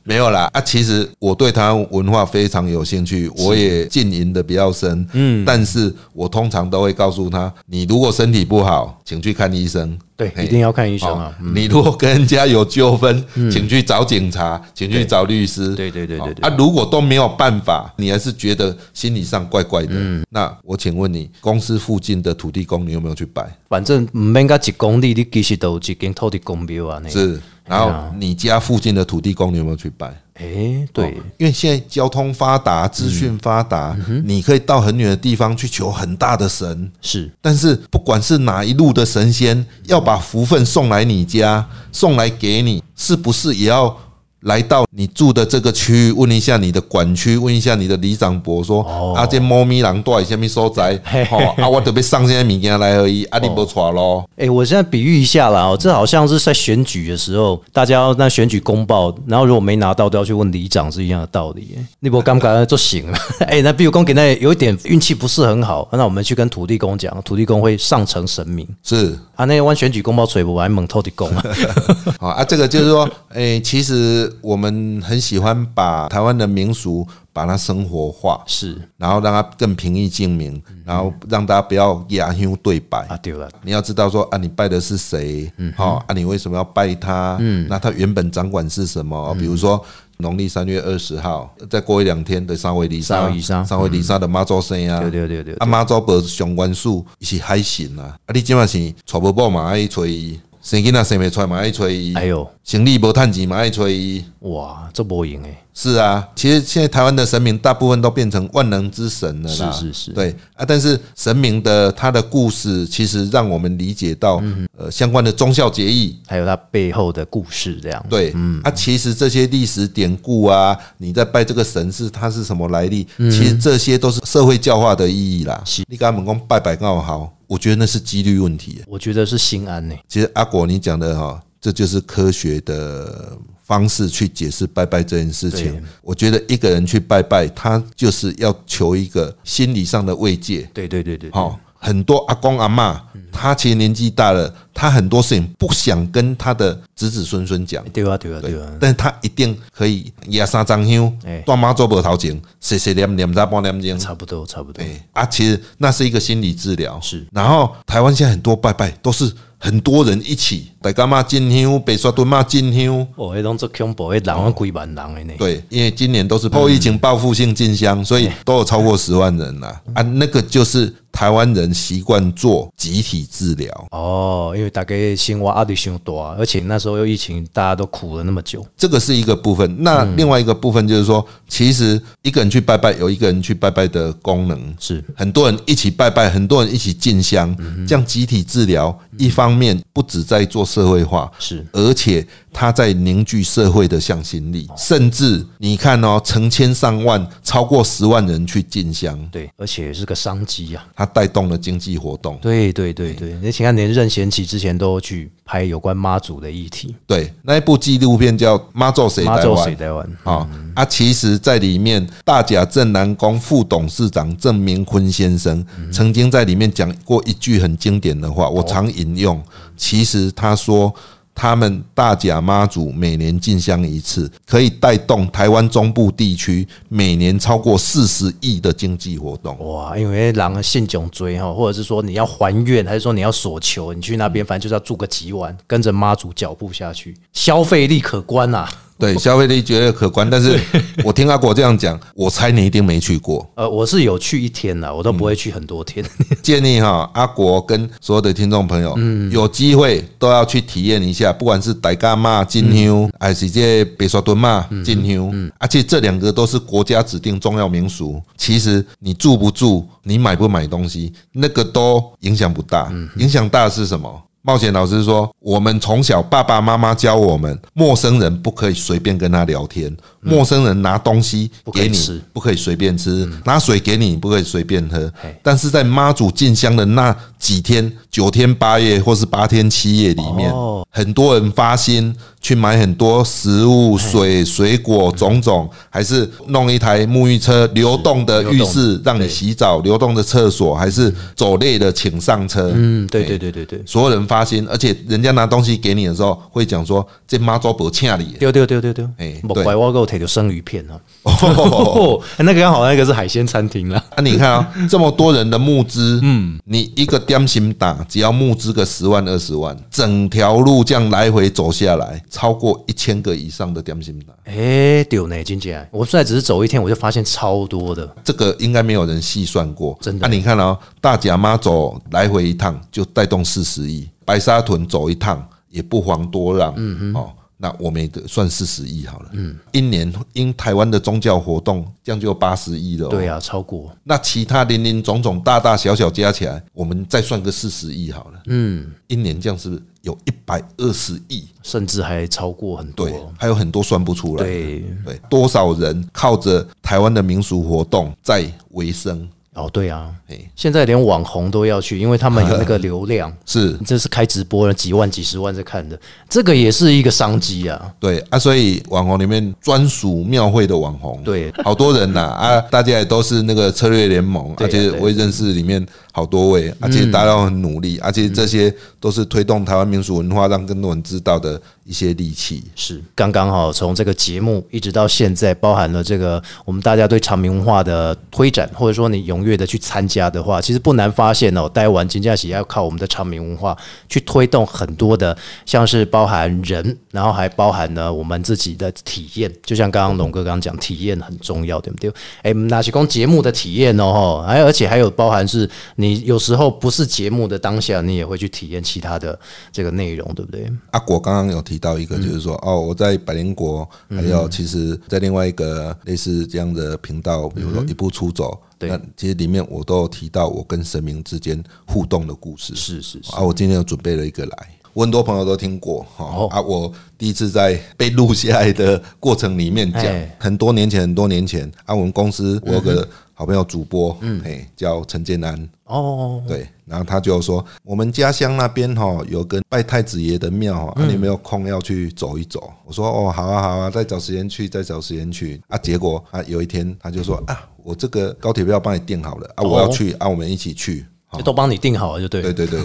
[0.04, 11.52] 没有啦，啊，其实我对台湾文化非常有兴趣，我也浸淫的比较深，嗯，但是我通常都会告诉他，你如果身体不好，请去看医生，对，一定要看医生啊哦。
[11.54, 15.76] 你如果跟人家有纠纷，请去找警察，请去找律师。
[15.76, 23.46] 对对对对对哦啊，如果都没有办法，你还是觉得心理上怪怪的，嗯那我请问你，公司附近的土地公，你有没有去拜？
[23.70, 27.00] 反正唔免甲一公里，你其实都有一间土地公庙啊。
[27.04, 27.40] 那是，
[27.72, 30.08] 然后你家附近的土地公，你有没有去拜？
[30.34, 36.92] 哎，对，因为现在交通发达，资讯发达，你可以到很远的地方去求很大的神。
[37.02, 43.96] 是但是不管是哪一路的神仙，要把福分送来你家，送来给你，是不是也要
[44.42, 48.84] 来到你住的这个区域，问一下你的管区，问一下你的里长伯，说、
[49.16, 50.96] 啊，这猫咪狼到底什么所在？
[51.32, 54.28] 哦，啊，我特别上这些物件来而已，啊，你不错咯。
[54.38, 61.76] 哎、我现在比喻一下啦，哦，这好像是在选举的时候，大家要那选举公报，然后如果没拿到，都要去问里长，是一样的道理。
[61.78, 63.18] 哎你不刚刚就行了。
[63.48, 69.46] 哎、那比如公给那有一点运气不是很好，那我们去跟土地公讲，土地公会上呈神明是啊。
[69.46, 71.44] 那湾选举公报吹不完，猛土地公啊。
[72.20, 83.06] 好啊，这个就是说，诶、其实我们很喜欢把台湾的民俗把它生活化，是然后让它更平易近民，然后让大家不要牙香对白。
[83.08, 85.52] 啊，对了，你要知道说啊，你拜的是谁？
[85.58, 87.38] 嗯好、啊，你为什么要拜他？
[87.40, 89.34] 嗯，那他原本掌管是什么？
[89.36, 89.84] 比如说
[90.18, 93.32] 农历三月二十号，再过一两天的三位离沙，
[93.64, 104.24] 三位离沙的妈祖生啊，对对对对啊，妈祖伯上元素是海神啊，啊，你今晚是娶无某嘛爱找伊，生囡仔生袂出来嘛爱找伊，哎哟，生理无趁钱嘛爱找伊。
[104.42, 109.72] 哇，这不赢哎，是啊，其实现在台湾的神明大部分都变成万能之神了啦。
[109.72, 110.66] 是是是对啊。
[110.66, 114.44] 但是神明的他的故事，其实让我们理解到
[114.78, 116.20] 呃相关的忠孝节义。
[116.28, 125.64] 还有他背后的故事，这样对，嗯啊，其实这些历史典故啊，你在拜这个神是它是什么来历，其实这些都是社会教化的意义啦。
[125.88, 128.82] 你跟他们讲拜拜刚好好，我觉得那是几率问题。
[128.88, 129.96] 我觉得是心安呢。
[130.08, 133.38] 其实阿果你讲的哈，这就是科学的
[133.72, 135.82] 方式去解释拜拜这件事情。
[136.02, 140.70] 我觉得一个人去拜拜，他就是要求一个心理上的慰藉。
[140.74, 143.00] 对对对对，对好，很多阿公阿嬷，
[143.32, 147.82] 他其实年纪大了，他很多事情不想跟他的子子孙孙讲。
[147.92, 153.98] 对啊对啊对啊，但是他一定可以压三张香哎，断妈做无头前，细细念念早半念钟。
[153.98, 154.84] 差不多差不多。
[154.84, 157.00] 对啊，其实那是一个心理治疗。
[157.00, 163.08] 是然后台湾现在很多拜拜都是很多人一起，大家嘛进香，北刷墩嘛进香。
[163.16, 165.34] 哦，迄种做恐怖，迄人啊几万人的呢。
[165.38, 169.80] 对，因为今年都是后疫情报复性进香，所以都有超过十万人啦。
[169.94, 178.66] 啊，那个就是台湾人习惯做集体治疗，哦，因为大家生活压力伤大，而且那时候又疫情，大家都苦了那么久。
[178.76, 179.76] 这个是一个部分。
[179.84, 184.60] 那另外一个部分就是说，其实一个人去拜拜，有一个人去拜拜的功能。
[184.80, 187.56] 是很多人一起拜拜，很多人一起进香，
[187.88, 191.66] 这样集体治疗，一方面不止在做社会化，是。
[191.74, 200.86] 而且它在凝聚社会的向心力，甚至你看哦，成千上万、超过十万人去进香，对，而且是个商机啊。
[200.96, 202.38] 它带动了经济活动。
[202.42, 209.76] 对对对对，你请看，连任贤齐之前都去拍有关妈祖的议题，对，那一部纪录片叫《妈祖谁妈祖谁》。
[209.76, 210.18] 台湾？
[210.24, 210.86] 啊啊！
[210.86, 219.42] 其实，在里面，大甲镇南宫副董事长郑明坤先生曾经在里面讲过一句很经典的话，我常引用。
[219.76, 220.94] 其实他说，
[221.42, 229.58] 他们大甲妈祖每年进香一次，可以带动台湾中部地区每年超过四十亿的经济活动。
[229.58, 238.70] 哇，因为狼信囧追哈，或者是说你要还愿，还是说你要索求，你去那边反正就是要住个几晚，跟着妈祖脚步下去，消费力可观啊。
[239.02, 240.30] 对， 消费力绝对可观。
[240.30, 240.58] 但是
[241.04, 243.46] 我听阿国这样讲，我猜你一定没去过。
[243.56, 246.06] 呃，我是有去一天的，我都不会去很多天。
[246.44, 248.96] 建议哈，阿国跟所有的听众朋友，
[249.32, 258.22] 有机会都要去体验一下，不管是傣干嘛金香，还是这北沙墩嘛金香，而且这两个都是国家指定重要民俗。
[258.38, 262.92] 其实你住不住，你买不买东西，那个都影响不大。
[263.18, 264.22] 影响大的是什么？
[264.44, 275.12] 冒险老师说：“我们从小爸爸妈妈教我们，陌生人不可以随便跟他聊天，陌生人拿东西给你不可以随便吃，拿水给你不可以随便喝。
[275.44, 280.52] 但是在妈祖进香的那几天，九天八夜或是八天七夜里面，
[280.90, 292.72] 很多人发心。”去买很多食物、水、水果种种，还是弄一台沐浴车，流动的浴室让你洗澡，流动的厕所，还是走累了请上车。
[292.74, 298.38] 嗯，对对对对对，所有人发心，而且人家拿东西给你的时候，会讲说这妈祖不欠你。
[298.40, 300.96] 丢丢丢丢丢，哎，莫怪我给我提着生鱼片啊。
[301.24, 304.02] 哦，那个刚好那个是海鲜餐厅了。
[304.16, 312.24] 那你看啊，这么多人的募资，嗯，你一个点心打，只要募资个十万二十万，整条路这样来回走下来。
[312.30, 320.26] 超过一千个以上的点心打，哎，丢呢，金姐，我现在只是走一天，我就发现超多的，这个应该没有人细算过，真的。
[320.26, 327.32] 那你看哦，大甲妈走来回一趟就带动四十亿，白沙屯走一趟也不遑多让，嗯哦。
[327.64, 333.96] 那我们算四十亿好了，嗯，一年因台湾的宗教活动，这样就八十亿了，对啊，超过。
[334.04, 343.08] 那其他零零总总大大小小加起来，我们再算个四十亿好了，嗯，一年这样是有一百二十亿，甚至还超过很多，
[343.38, 344.80] 还有很多算不出来，对。
[345.06, 349.30] 对，多少人靠着台湾的民俗活动在维生。
[349.54, 350.10] 哦，对啊，
[350.56, 353.78] 现在连网红都要去，因为他们有那个流量， 是。
[353.86, 357.94] 这是开直播了，几万、几十万在看的，这个也是一个商机啊。
[358.00, 365.86] 对啊，所以网红里面专属庙会的网红，对，好多人呐啊，大家也都是那个策略联盟， 而且我也认识里面。
[366.12, 372.64] 好多位，而且大家都很努力，而且这些都是推动台湾民俗文化，让更多人知道的一些利器。
[372.76, 383.78] 是刚刚好，从这个节目一直到现在，包含了这个我们大家对长明文化的推展，或者说你踊跃的去参加的话，其实不难发现哦，待完金假期要靠我们的长明文化
[384.10, 389.50] 去推动很多的，像是包含人，然后还包含了我们自己的体验。
[389.64, 392.12] 就像刚刚龙哥刚刚讲，体验很重要，对不对？
[392.42, 395.70] 哎，那是讲节目的体验哦，还而且还有包含是。
[396.02, 399.40] 你有时候不是节目的当下，你也会去体验其他的
[399.72, 400.68] 这个内容，对不对？
[400.90, 412.76] 阿果刚刚有提到一个，就是说哦，我在百灵国，还有其实在另外一个类似这样的频道，比如说一步出走，那其实里面我都有提到我跟神明之间互动的故事。
[412.76, 413.36] 是是是。
[413.36, 414.58] 啊，我今天有准备了一个来，
[414.94, 416.48] 我很多朋友都听过哈。
[416.50, 420.04] 啊，我第一次在被录下来的过程里面讲，
[420.40, 423.08] 很多年前，很多年前，啊，我们公司我有个。
[423.42, 432.72] 好朋友主播，嗯，嘿，叫陈建南，哦，对，然后他就说，我们家乡那边哈有个拜太子爷的庙，啊，你有没有空要去走一走？
[432.86, 435.60] 我说，哦，好啊，好啊，再找时间去，再找时间去。
[435.70, 441.04] 啊，结果啊，有一天他就说，啊，我这个高铁票帮你订好了，啊，我要去，啊，我们一起去。
[441.38, 442.42] 就都帮你定好了，就对。
[442.42, 442.80] 对对 对，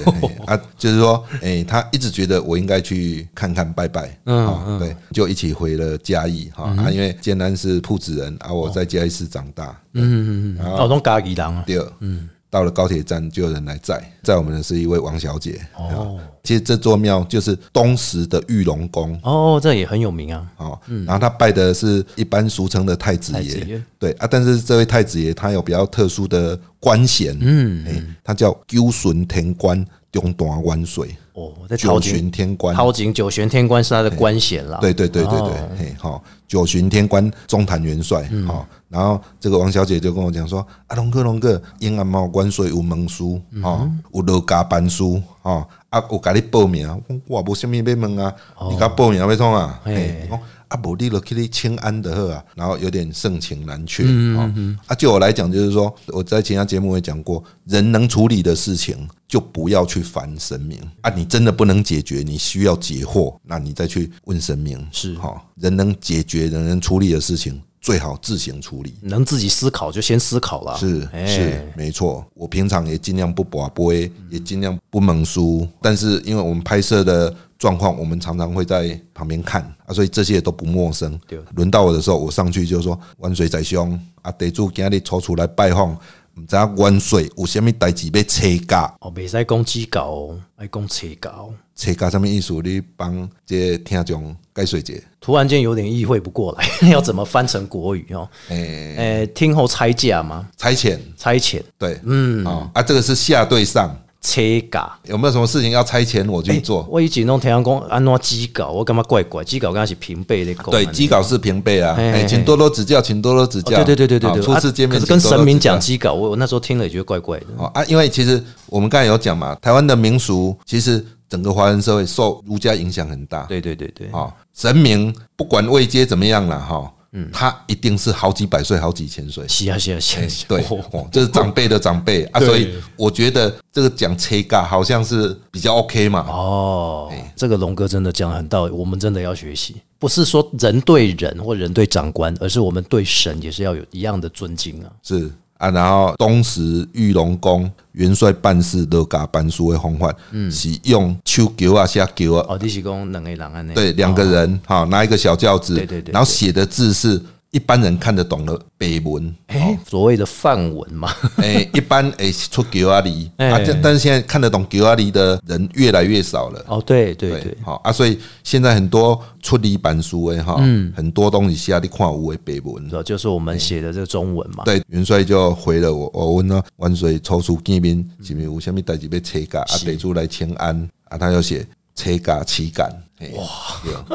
[0.46, 12.28] 啊，就是说，哎，他一直觉得我应该去看看拜拜，嗯，对，就一起回了嘉义哈，啊，因为建南是铺子人，啊，我在嘉义市长大，嗯嗯嗯，哦，从嘉义人啊，对，嗯。
[12.48, 15.60] 到了高铁站就有人来载，载我们的是一位王小姐。
[15.76, 19.18] 哦，其实这座庙就是东石的玉龙宫。
[19.22, 20.46] 哦，这也很有名啊。
[20.56, 23.82] 哦，然后他拜的是一般俗称的太子爷。
[23.98, 27.36] 对啊，但是这位太子爷他有比较特殊的官衔。
[27.40, 29.84] 嗯，他叫九巡田官
[30.20, 31.14] 中大万岁。
[31.34, 32.74] 哦，在九巡天官，
[33.12, 34.78] 九巡天官是他的官衔啦。
[34.80, 38.26] 对对对对对，嘿，好，九巡天官中坛元帅。
[38.46, 46.88] 好，然后这个王小姐就跟我讲说：“啊，龙哥龙哥，因安毛关税有门书，哈，有落家班书，哈，啊，有甲你报名，
[47.26, 48.34] 我无虾米要问啊，
[48.70, 49.78] 你甲报名要创啊？
[49.84, 50.26] 嘿。”
[50.68, 54.04] 啊，无你了，去你清安的呵啊，然后有点盛情难却
[54.36, 54.52] 啊。
[54.86, 61.10] 啊，就我来讲，就是说我在其他节目也讲过，人能处理的事情，就不要去烦神明啊。
[61.10, 65.42] 你真的不能解决，你需要解惑，那你再去问神明是哈。
[65.56, 67.60] 人能解决、人能处理的事情。
[67.78, 70.76] 最好自行处理，能自己思考就先思考了。
[70.76, 75.68] 是是没错，我平常也尽量不拔杯，也尽量不蒙书。
[75.80, 81.18] 但是因为我们拍摄的状况，我们常常会在旁边看啊，所以这些都不陌生。
[81.54, 85.92] 轮到我的时候，我上去就说：“万岁在兄啊，得主今日抽出来拜访，
[86.36, 91.50] 毋知影元帅有啥物代志要车架，哦，袂使讲机稿哦，爱讲车稿。
[91.74, 92.54] 车架什么意思？
[92.62, 94.94] 你帮这听众解说者。
[95.20, 98.26] 突然间有点意会不过来， 要怎么翻成国语哦？
[98.48, 100.48] 诶、诶、听后拆价吗？
[100.56, 104.90] 差遣，差遣对，嗯，哦啊，这个是下对上，车架。
[105.04, 106.86] 有没有什么事情要差遣我去做？
[106.90, 110.64] 我以前拢听人讲安怎机稿，我感觉怪怪，机稿刚是平辈的讲。
[110.70, 113.80] 对，机稿是平辈啊，哎，请多多指教，请多多指教。
[113.80, 117.46] 哦对对对对对对，初次见面，啊可是跟神明讲机稿，我我那时候听了也觉得怪怪的。
[117.56, 123.42] 哦啊，因为其实我们刚才有讲嘛，台湾的民俗其实整个华人社会受儒家影响很大。
[123.44, 129.48] 对对对对，哦，神明不管位阶怎么样了哈，嗯，他一定是好几百岁、好几千岁。
[129.48, 136.20] 是啊是啊是啊，对，哦哦，这是长辈的长辈啊，所以我觉得这个讲切嘎好像是比较 OK 嘛。
[136.28, 144.92] 哦，这个龙哥真的讲得很到位，我们真的要学习，不是说人对人或人对长官，而是我们对神也是要有一样的尊敬啊。
[145.02, 153.72] 是啊，然后当时玉龙宫元帅办事都加办书的方法，嗯，是用手球啊下球啊，哦，你是讲两个人安尼？
[153.72, 157.20] 对，两个人好拿一个小轿子，对对对然后写的字是
[157.56, 163.48] 一般人看得懂的北文，哎，所谓的范文嘛， 哎，一般哎出球啊梨哎。
[163.48, 166.62] 啊，这但是现在看得懂九阿里的人越来越少了。
[166.68, 170.56] 哦，对对对，好啊，所以现在很多出离版书诶哈，
[170.94, 172.90] 很多东西下你看有诶北文。
[173.02, 174.62] 就是我们写的这个中文嘛。
[174.64, 179.78] 对，元帅就回了我，我问他万岁抽出见面是不是有什么代志要车架啊？
[179.82, 180.86] 得出来请安。
[181.08, 182.92] 啊，他要写车架旗杆。
[183.34, 183.46] 哇，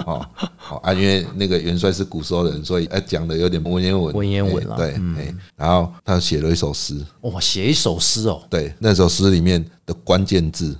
[0.05, 0.25] 哦
[0.55, 10.77] 好啊，因为那个元帅是古时候人，所以哎讲的有点文言文，文言文啦哎对，哎，然后他写了一首诗，哇，写一首诗哦，对，那首诗里面的关键字。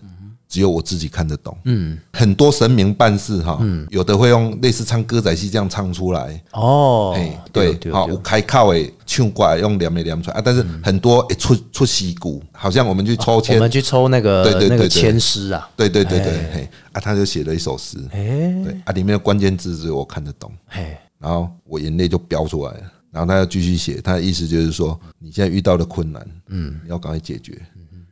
[0.52, 3.58] 只有我自己看得懂，嗯，很多神明办事哈，
[3.89, 18.20] 有的会用类似唱歌仔戏这样唱出来，哦哎，，对，好，对有开靠诶，唱过来用连没连出来啊，但是很多诶出出戏骨，好像我们去抽签，我们去抽那个对对对对那个签诗啊，对对对对，嘿，啊，他就写了一首诗，哎。
[18.66, 27.58] 对啊，里面的关键字只有我看得懂，哎，然后我眼泪就飙出来了，然后他要继续写，他的意思就是说，你现在遇到的困难，嗯，你要赶快解决，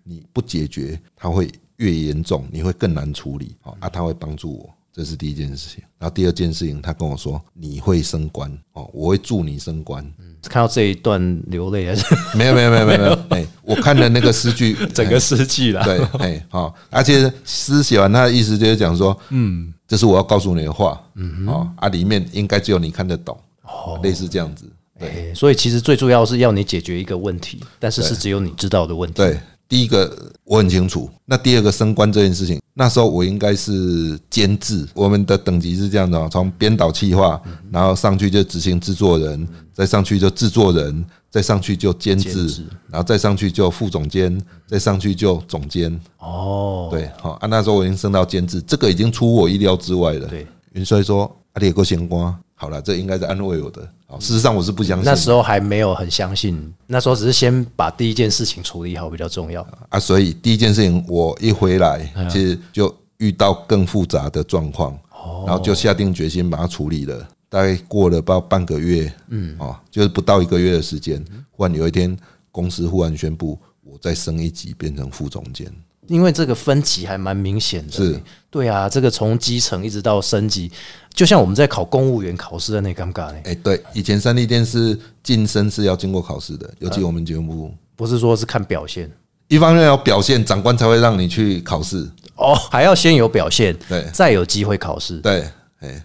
[0.05, 4.69] 你不解决，他会越严重，你会更难处理，哦啊，他会帮助我。
[4.91, 8.51] 这是第一件事情，然后第二件事情，他跟我说你会升官。
[8.73, 10.03] 哦，我会助你升官。
[10.41, 12.03] 看到这一段流泪还是？
[12.36, 15.84] 没有没有没有没有没有，哎，我看了那个诗句， 整个诗句了。
[15.84, 24.65] 对，哎，好，而且诗写完，他的意思就是讲说，嗯，这是我要告诉你的话，嗯，哦，啊，里面应该只有你看得懂，哦，类似这样子，
[24.97, 25.34] 对。
[25.34, 29.15] 所以其实最重要是要你解决一个问题，但是是只有你知道的问题。
[29.15, 29.39] 对，
[29.70, 30.11] 第一个
[30.43, 37.39] 我很清楚，那第二个升官这件事情，那时候我应该是监制，我们的等级是这样的哦，从编导企划，
[37.72, 50.28] 然后上去就执行制作人，再上去就制作人，再上去就监监制制，然后再上去就副总监，再上去就总监，哦，对，好啊，那时候我已经升到监制，这个已经出我意料之外了。
[50.28, 53.89] 对，云帅说：“啊，你有个闲瓜，好了，这应该是安慰我的。
[54.05, 59.66] 好，事实上我是不相信那时候还没有很相信，那时候只是先把第一件事情处理好比较重要。
[59.88, 67.26] 啊，所以第一件事情，我一回来，嗯其实就遇到更复杂的状况，哦然后就下定决心把它处理了。
[67.47, 72.16] 大概过了不到半个月，嗯，哦，就是不到一个月的时间，忽然有一天，
[72.51, 75.66] 公司忽然宣布我再升一级，变成副总监。
[76.10, 80.70] 因为这个分级还蛮明显的，是，对啊，这个从基层一直到升级，
[81.14, 89.10] 就像我们在考公务员考试的那尴尬嘞，哎，对，以前三立电视晋升是要经过考试的，尤嗯其我们节目不是说是看表现。
[89.47, 92.07] 一方面要表现，长官才会让你去考试。
[92.36, 94.07] 哦，还要先有表现，对。
[94.14, 95.18] 再有机会考试。
[95.22, 95.53] 对，哎，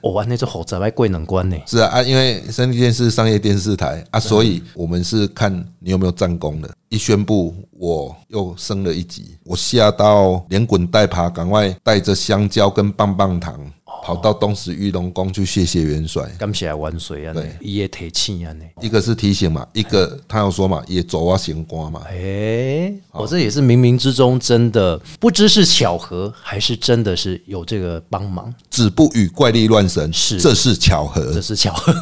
[0.01, 6.70] 我玩那只猴子还贵能关呢，是啊啊，因为三立电视商业电视台啊，所以我们是看你有没有战功的。
[6.89, 13.59] 一宣布我又升了一级，我吓到连滚带爬，赶快带着香蕉跟棒棒糖
[14.03, 16.24] 跑到东石玉龙宫去谢谢元帅。
[16.38, 18.64] 感谢万岁啊，呢，也提气啊呢。
[18.80, 22.03] 一个是提醒嘛，一个他要说嘛，也走啊行官嘛。
[22.09, 31.40] 哎，我这也是冥冥之中真的不知是巧合，还是真的是有这个帮忙，子不语怪力乱神，是这是巧合这。
[31.40, 31.95] 是巧合。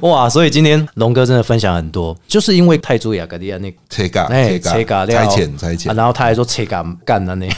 [0.02, 7.48] 哇，所以今天龙哥真的分享很多，就是因为泰铢雅格利亚那拆嘎哎切切嘎差遣差遣啊，，然后他还说拆嘎干了那，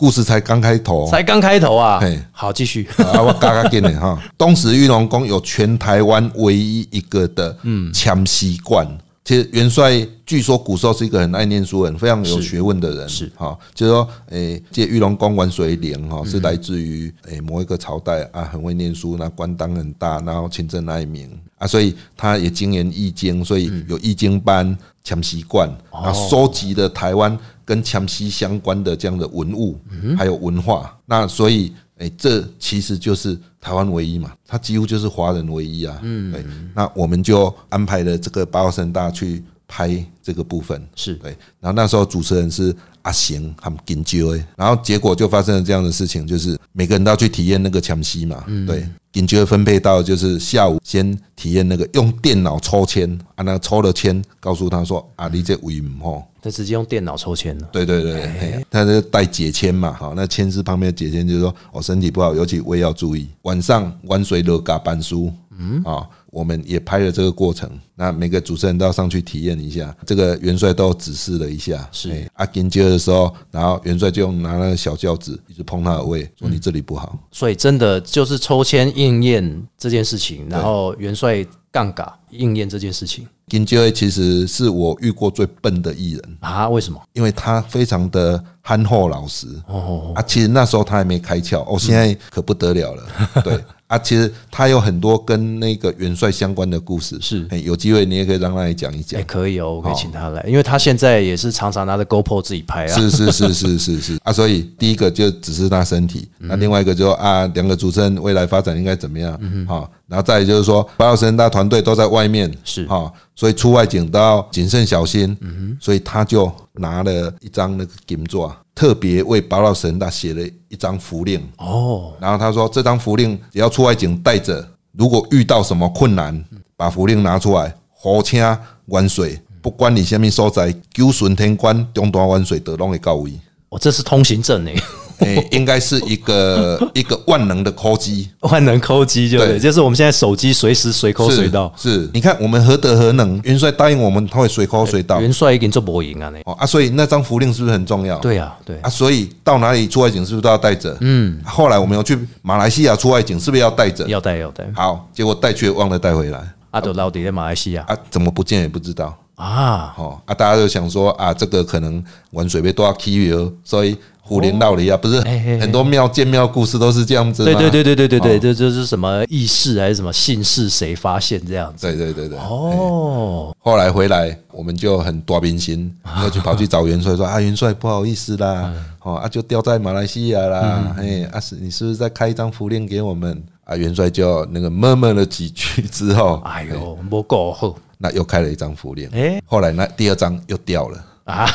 [0.00, 1.06] 故事才刚开头。
[1.10, 2.18] 才刚开头啊嘿。
[2.32, 2.88] 好，继续。
[2.96, 4.18] 啊，我嘎嘎给你哈。
[4.38, 8.88] 东石玉龙宫有全台湾唯一一个的嗯签锡罐，
[9.22, 9.92] 其实元帅
[10.24, 21.28] 据说古时候是一个很爱念书人、非常有学问的人，是哈，就是说，诶，这玉龙宫玩水莲哈，是来自于诶某一个朝代啊，很会念书，那官当很大，然后勤政爱民
[21.58, 24.74] 啊，所以他也精研易经，所以有易经班、
[25.04, 27.36] 强习惯，然后收集了台湾
[27.70, 29.78] 跟强西相关的这样的文物，
[30.18, 31.72] 还有文化，那所以。
[32.00, 36.00] 哎，这其实就是台湾唯一嘛，它几乎就是华人唯一啊。
[36.02, 36.42] 嗯，对，
[36.74, 41.30] 那我们就安排了这个八号神大去拍这个部分，是对。
[41.60, 48.42] 然后那时候主持人是阿贤他们金九诶，然后结果就发生了这样的事情，就是每个人都要去体验那个强西嘛。
[48.48, 56.26] 嗯，对，金九分配到就是下午先体验那个用电脑抽签，啊，那抽了签，告诉他说啊，你这为唔好。
[56.42, 57.68] 他直接用电脑抽签了。
[57.70, 63.28] 对对对，他是带解签嘛，好，那签字旁边的解签就是说，我身体不好，尤其胃要注意。
[63.42, 67.70] 晚上玩水乐嘎班书，嗯啊，我们也拍了这个过程。
[67.94, 69.94] 那每个主持人都要上去体验一下。
[70.06, 77.18] 这个元帅都指示了一下，是阿金接的时候，然后元帅就用拿那个小轿子一直碰他的胃，说你这里不好。
[77.30, 83.26] 所以真的就是抽签应验这件事情，然后元帅杠杆应验这件事情。
[83.48, 86.68] 金杰其实是我遇过最笨的艺人啊？
[86.68, 87.02] 为什么？
[87.14, 93.02] 因为他非常的憨厚老实哦啊，其实那时候他还没开窍哦，现在可不得了了。
[93.42, 99.20] 对啊，其实他有很多跟那个元帅相关的故事，是有机会你也可以让他来讲一讲。
[99.24, 102.88] 可以哦，我可以请他来，因为他现在也是常常拿着 GoPro 自己拍啊。
[102.88, 109.36] 是是是是是是啊，所以第一个就只是他身体，那另外一个就啊，两个主持人未来发展应该怎么样？
[109.66, 109.90] 好。
[110.06, 115.36] 然后再就是说，八号神大团队都在外面，是哈，所以出外景都要谨慎小心。
[115.40, 121.38] 嗯哼，所以他就拿了一张那个金座，特别为八老神大写了一张符令。
[121.58, 126.42] 哦，然后他说，这张符令只要出外景带着，如果遇到什么困难，
[126.78, 133.38] 把符令拿出来，火车玩水，不管你什么所在，九顺天关中大玩水都拢会到位。
[133.68, 134.82] 哦，这是通行证诶。
[135.20, 141.72] 诶， 应该是一个 一个万能的抠机，万能抠机就对，就是我们现在手机随时随抠随到。
[141.76, 143.40] 是，你看我们何德何能？
[143.44, 145.20] 元帅答应我们他会随抠随到。
[145.20, 148.18] 元帅已经做博赢啊，哦啊，所以那张符令是不是很重要？
[148.18, 150.96] 对啊，对啊，所以到哪里出外景是不是都要带着？
[151.00, 154.06] 嗯，后来我们要去马来西亚出外景，是不是要带着？
[154.06, 154.64] 要带要带。
[154.74, 156.40] 好，结果带去忘了带回来。
[156.70, 159.94] 阿斗老底在马来西亚啊，怎么不见也不知道啊？
[159.98, 163.96] 哦啊，大家就想说啊，这个可能玩水被多少 K 哦，所以。
[164.30, 165.20] 虎灵道理啊，不是
[165.58, 167.44] 很多庙建庙故事都是这样子。
[167.44, 171.84] 对对对对对对对，这这是什么意事还是什么姓氏谁发现这样子？
[171.88, 172.38] 对对对对。
[172.38, 178.72] 哦，后来回来我们就很多冰心，又去跑去找元帅说啊，元帅不好意思啦，
[179.02, 183.42] 哦啊就掉在马来西亚啦，哎啊是，你是不是再开一张符令给我们？
[183.64, 191.04] 啊元帅就那个闷闷了几句之后，哎呦不够好，那又开了一张符令，哎，后来那第二张又掉了。
[191.24, 191.48] 啊，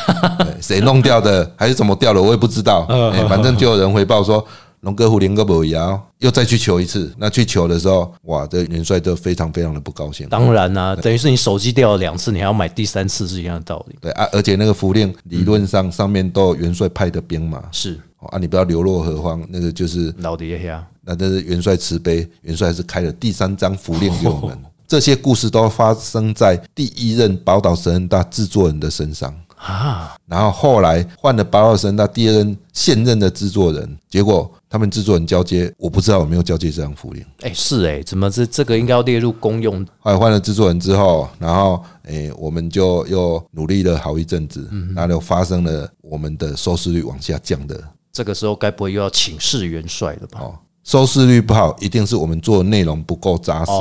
[0.60, 2.86] 谁弄掉的，还是怎么掉的，我也不知道。
[3.12, 4.44] 哎，反正就有人回报说，
[4.80, 7.12] 龙哥虎连个不摇，又再去求一次。
[7.18, 10.28] 那去求的时候，哇，这元帅就非常非常的不高兴。
[10.28, 13.96] 当然啦，等于是你手机掉了两次，你还要买第三次是一样的道理。
[14.00, 17.98] 对啊，而且那个符令理论上上面都有元帅派的兵马，是
[18.30, 20.86] 啊，你不要流落何方，那个就是老爹呀。
[21.08, 24.58] 那这是元帅慈悲，元帅是开了第三张符令给我们。
[24.88, 29.34] 这些故事都发生在第一任宝岛神恩大制作人的身上。
[29.56, 37.24] 啊，然后后来换了八号神，他第二任现任的制作人，结果他们制作人交接，我不知道有没有交接这张符令。
[37.40, 39.84] 哎，是哎，怎么这这个应该要列入公用？
[39.98, 47.82] 后来换了制作人之后，然后哎，我们就又努力了好一阵子，然后发生了我们的收视率往下降的。
[48.12, 50.40] 这个时候该不会又要请示元帅了吧？
[50.86, 53.72] 收视率不好，一定是我们做的内容不够扎实，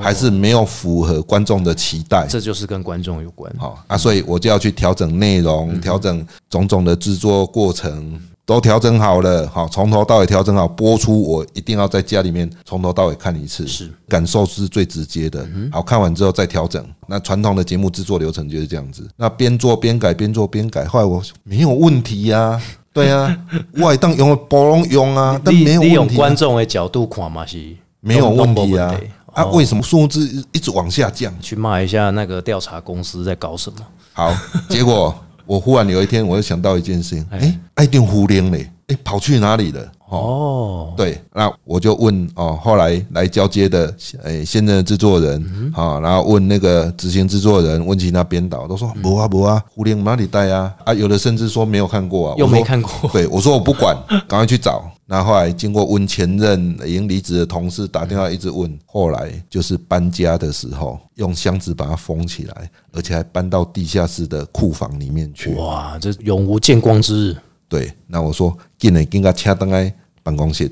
[0.00, 2.24] 还是没有符合观众的期待？
[2.28, 3.52] 这就是跟观众有关。
[3.58, 9.44] 好啊，所以我就要去调整内容，调整种种的制作过程，都调整好了。
[9.48, 15.44] 好，从头到尾调整好，播出我一定要在家里面从头到尾看一次，是感受是最直接的。
[15.72, 16.86] 好看完之后再调整。
[17.08, 19.04] 那传统的节目制作流程就是这样子。
[19.16, 22.62] 那边做边改，边做边改，后来我没有问题呀。
[22.92, 23.36] 对啊，
[23.78, 25.94] 外当用包容用啊，但没有问题。
[25.94, 27.58] 用观众的角度看嘛是
[28.00, 28.94] 没有问题啊。
[29.32, 31.32] 啊，为什么数字一直往下降？
[31.40, 33.78] 去骂一下那个调查公司在搞什么？
[34.12, 34.34] 好，
[34.68, 35.14] 结果
[35.46, 39.80] 我忽然有一天，我又想到一件事情，哎，爱定胡连嘞，哎，跑去哪里了？
[40.12, 53.96] 哦，对，那我就问哦，后来来交接的诶，现任的制作人啊，然后问那个执行制作人，问起那编导，都说不啊不啊，胡林哪里带啊啊，有的甚至说没有看过啊，又没看过对，我说我不管，
[54.28, 54.84] 赶快去找。
[55.06, 65.54] 那后来经过问前任已经离职的同事打电话一直问，后来就是搬家的时候，用箱子把它封起来，而且还搬到地下室的库房里面去。
[65.54, 67.36] 哇，这永无见光之日。
[67.68, 69.92] 对，那我说进来，给他掐登来
[70.22, 70.70] 办公室，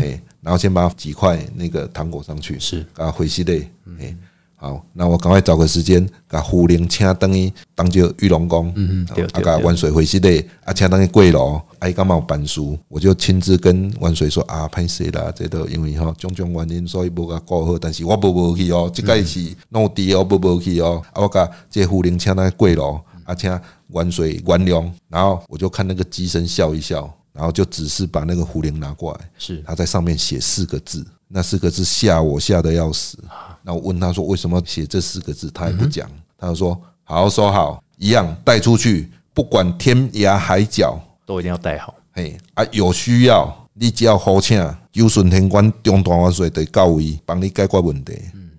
[0.00, 2.80] 哎、然后先把几块那个糖果上去，是。
[2.94, 4.16] 给他回系列，哎、
[4.56, 19.40] 好，那我赶快找个时间，把胡林请等于当就玉龙宫，嗯嗯啊，万水回系列，啊，请等于贵楼，啊，伊干嘛有办事，我就亲自跟万水说啊，歹势啦，这都因为吼种种原因，所以无甲过好，但是我无无去哦，这个是
[19.70, 27.12] 弄低哦，无无去哦，啊，我甲这胡林请等于贵楼，啊，请万水原谅，然后我就看那个机身笑一笑。
[27.32, 33.18] 然后就只是把那个壶铃拿过来，是他在上面写四个字，那四个字吓我吓得要死。
[33.62, 41.94] 那我问他说为什么写这四个字，他也不讲，他就说好好收好，一样带出去，不管天涯海角，都一定要带好。
[42.12, 44.62] 嘿啊有需要，你只要好请，
[44.92, 48.12] 有顺天官中大万岁得到位，帮你解决问题。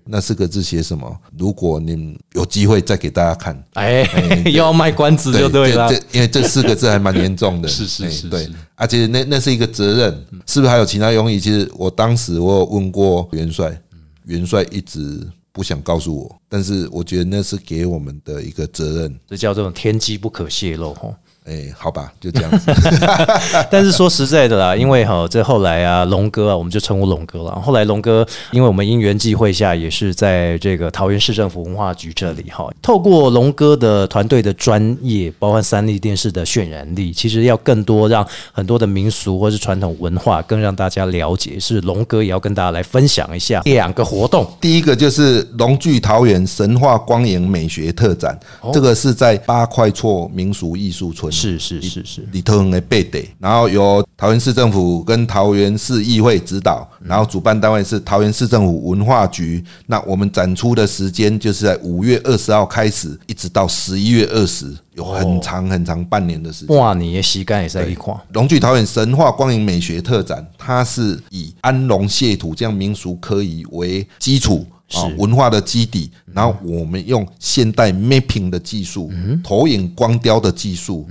[0.05, 1.19] 那四个字写什么？
[1.37, 4.03] 如果你有机会再给大家看，哎，
[4.45, 5.95] 又要卖关子就对了这。
[6.11, 11.39] 因为这四个字还蛮严重的， 是是是哎对，而且那那是一个责任，是不是还有其他用意？
[11.39, 13.81] 其实我当时我有问过元帅，
[14.25, 19.19] 元帅一直不想告诉我，但是我觉得那是给我们的一个责任。
[19.27, 21.15] 这叫这种天机不可泄露吼。
[21.45, 22.71] 哎，好吧，就这样子。
[23.69, 27.51] 但是说实在的啦，因为哈，这后来啊，龙哥啊，我们就称呼龙哥了。
[27.59, 41.59] 后来龙哥，因为我们因缘际会下，也是在这个桃园市政府文化局这里哈，透过龙哥的团队的专业，包括三立电视的渲染力，其实要更多让很多的民俗或是传统文化更让大家了解。
[41.59, 44.47] 是龙哥也要跟大家来分享一下两个活动。
[44.61, 48.39] 第一个就是龙聚桃园神话光影美学特展，
[48.71, 51.32] 这个是在八块厝民俗艺术村。
[51.33, 59.63] 是是是是，里头的背地，然后由桃园市政府跟桃园市议会指导，然后主办单位是桃园市政府文化局。
[59.87, 66.77] 那我们展出的时间就是在五月二十号开始，一直到十一月二十，有很长很长半年的时间。
[66.77, 68.13] 哇，你的膝盖也在一块。
[68.33, 74.65] 龙聚桃园神话光影美学特展，它是以安龙谢土这样民俗科仪为基础。
[74.95, 79.11] 啊，文化的基底，然后我们用现代 mapping 的技术、
[79.43, 81.07] 投影光雕的技术，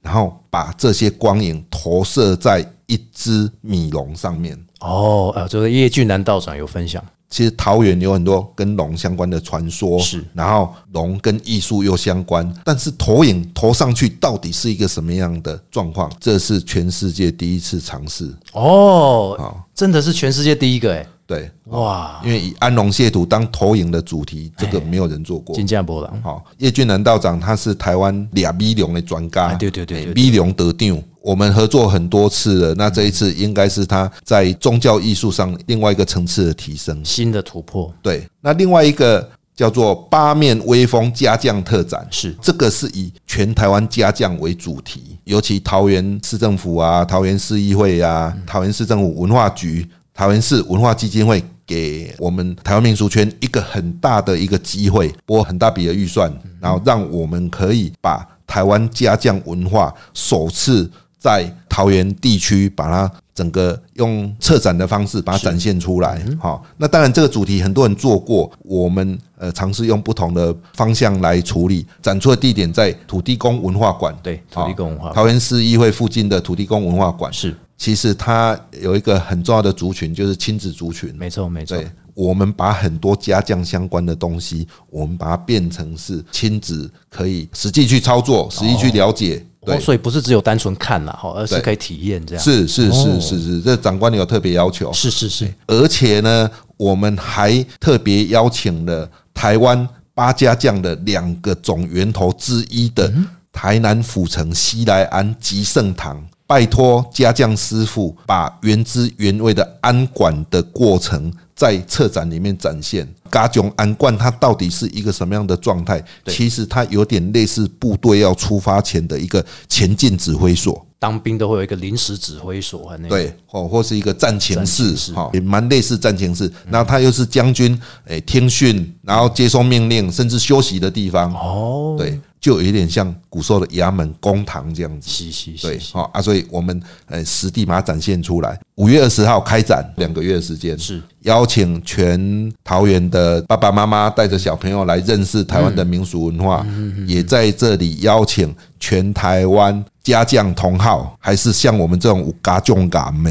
[0.00, 4.58] 然后把这些光影投射在一只米龙上面。
[4.80, 7.02] 哦，呃，这个叶俊南道长有分享。
[7.28, 16.10] 其实桃园有很多跟龙相关的传说，是，然后龙跟艺术又相关，但是投影投上去到底是一个什么样的状况？
[16.20, 18.32] 这是全世界第一次尝试。
[18.52, 25.56] 哦，真的是全世界第一个哎，对，哇，因为以安龙谢图当投影的主题，这个没有人做过。
[25.56, 31.02] 金价波浪，好，叶俊南道长他是台湾俩米龙的专家，哎对对对对对米龙得定。
[31.20, 37.04] 我们合作很多次了，那这一次应该是他在宗教艺术上另外一个层次的提升。
[37.04, 49.84] 新的突破对，那另外一个叫做八面威风家将特展，是这个是以全台湾家将为主题，尤其桃园市政府啊、桃园市议会啊、桃园市政府文化局、
[50.16, 51.42] 桃园市文化基金会。
[51.68, 60.88] 给我们台湾民俗圈一个很大的一个机会，拨很大笔的预算，然后让我们可以把台湾家将文化首次
[61.18, 66.24] 在桃园地区把它整个用策展的方式把它展现出来。
[66.38, 71.84] 好，那当然这个主题很多人做过，我们呃尝试用不同的方向来处理。
[72.00, 81.14] 展出的地点在土地公文化馆，对土地公文化馆桃园市议会附近的土地公文化馆是其实它有一个很重要的族群，就是亲子族群。
[81.16, 81.78] 没错没错，
[82.14, 89.44] 我们把很多家将相关的东西，我们把它变成是亲子可以实际去操作、实际去了解。
[89.60, 92.42] 对哦，，所以不是只有单纯看了哈，而是可以体验这样。
[92.42, 94.92] 是是哦是是是，这长官有特别要求。
[94.92, 103.12] 是是是，而且呢，我们还特别邀请了台湾八家将的两个总源头之一的
[103.52, 113.06] 台南府城西来安吉圣堂，拜托家将师傅把原汁原味的安管的过程在策展里面展现。
[113.28, 116.02] 嘎囧安冠它到底是一个什么样的状态？
[116.26, 120.86] 其实它有点类似部队要出发前的一个前进指挥所。
[120.98, 126.50] 当兵都会有一个临时指挥所对，哦，或是一个战情室，哈，也蛮类似战情室。
[126.70, 131.32] 然后他又是将军，诶，听训，然后接收命令，甚至休息的地方。
[131.32, 135.08] 哦，对，就有点像古时候的衙门公堂这样子。
[135.08, 138.58] 是是对是，，好啊，所以我们呃实地把它展现出来。
[138.74, 146.66] 五月二十号开展，两个月的时间，是邀请全桃园的爸爸妈妈带着小朋友来认识台湾的民俗文化，
[147.06, 153.30] 也在这里邀请全台湾家将同好，还是像我们这种有家将感的，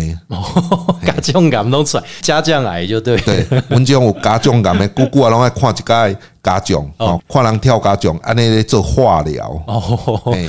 [1.05, 3.15] 家将感弄出来，家将癌就对。
[3.17, 10.47] 对，阮这种有家将感的，姑姑啊，拢爱看一届家将，哦，看人跳家将，安尼咧做化疗，哦，哎。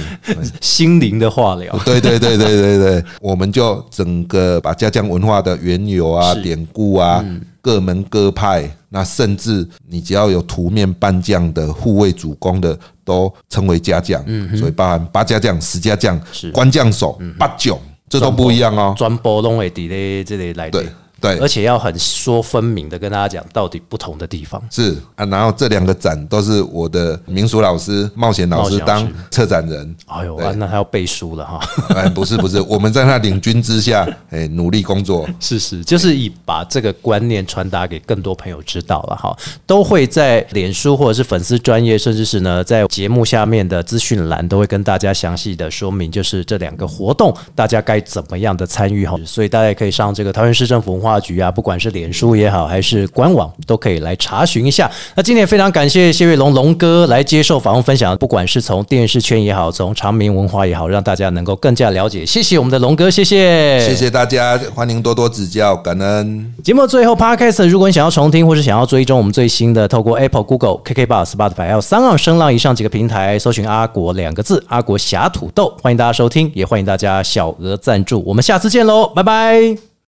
[0.61, 1.75] 心灵的化疗。
[1.85, 7.25] 对对对对对对，我们就整个把家将文化的缘由啊、典故啊、
[7.63, 14.23] 各门各派，那甚至你只要有图面扮将的、护卫主公的，都称为家将。
[14.27, 18.95] 嗯所以包含八家将、十家将是、官将手、八将，这都不一样哦。
[18.97, 20.87] 专播拢会伫咧这里来对
[21.21, 24.63] 对，而，且要很说分明的跟大家讲到底不同的地方。
[24.71, 25.25] 是啊。
[25.27, 29.97] 然后这两个展都是我的民俗老师、冒险老师当策展人。
[30.07, 31.61] 哎呦，啊、那他要背书了哈。
[31.97, 35.27] 哎，不是不是，我们在他领军之下， 哎，努力工作。
[35.41, 39.37] 是是，就是以把这个观念传达给更多朋友知道了哈，
[39.67, 54.91] 都会在脸书或者是粉丝专业，甚至是呢在节目下面的资讯栏都会跟大家详细的说明，就是这两个活动大家该怎么样的参与哈，所以大家也可以上这个桃园市政府文化局啊，不管是脸书也好，还是官网，都可以来查询一下。
[55.15, 62.27] 那今天非常感谢谢瑞龙龙哥来接受访问分享，不管是从电视圈也好，从长明文化也好，让大家能够更加了解。
[62.27, 66.53] 谢谢我们的龙哥，谢谢，谢谢大家，欢迎多多指教，感恩。
[66.65, 78.23] 节目最后，Podcast 如果你想要重听或是想要追踪我们最新的，透过 Apple、Google、KK Bar、Spotify 还有三浪声浪以上几个平台，搜寻“阿国”两个字，阿国侠土豆，欢迎大家收听，也欢迎大家小额赞助。
[78.27, 79.96] 我们下次见喽，拜拜。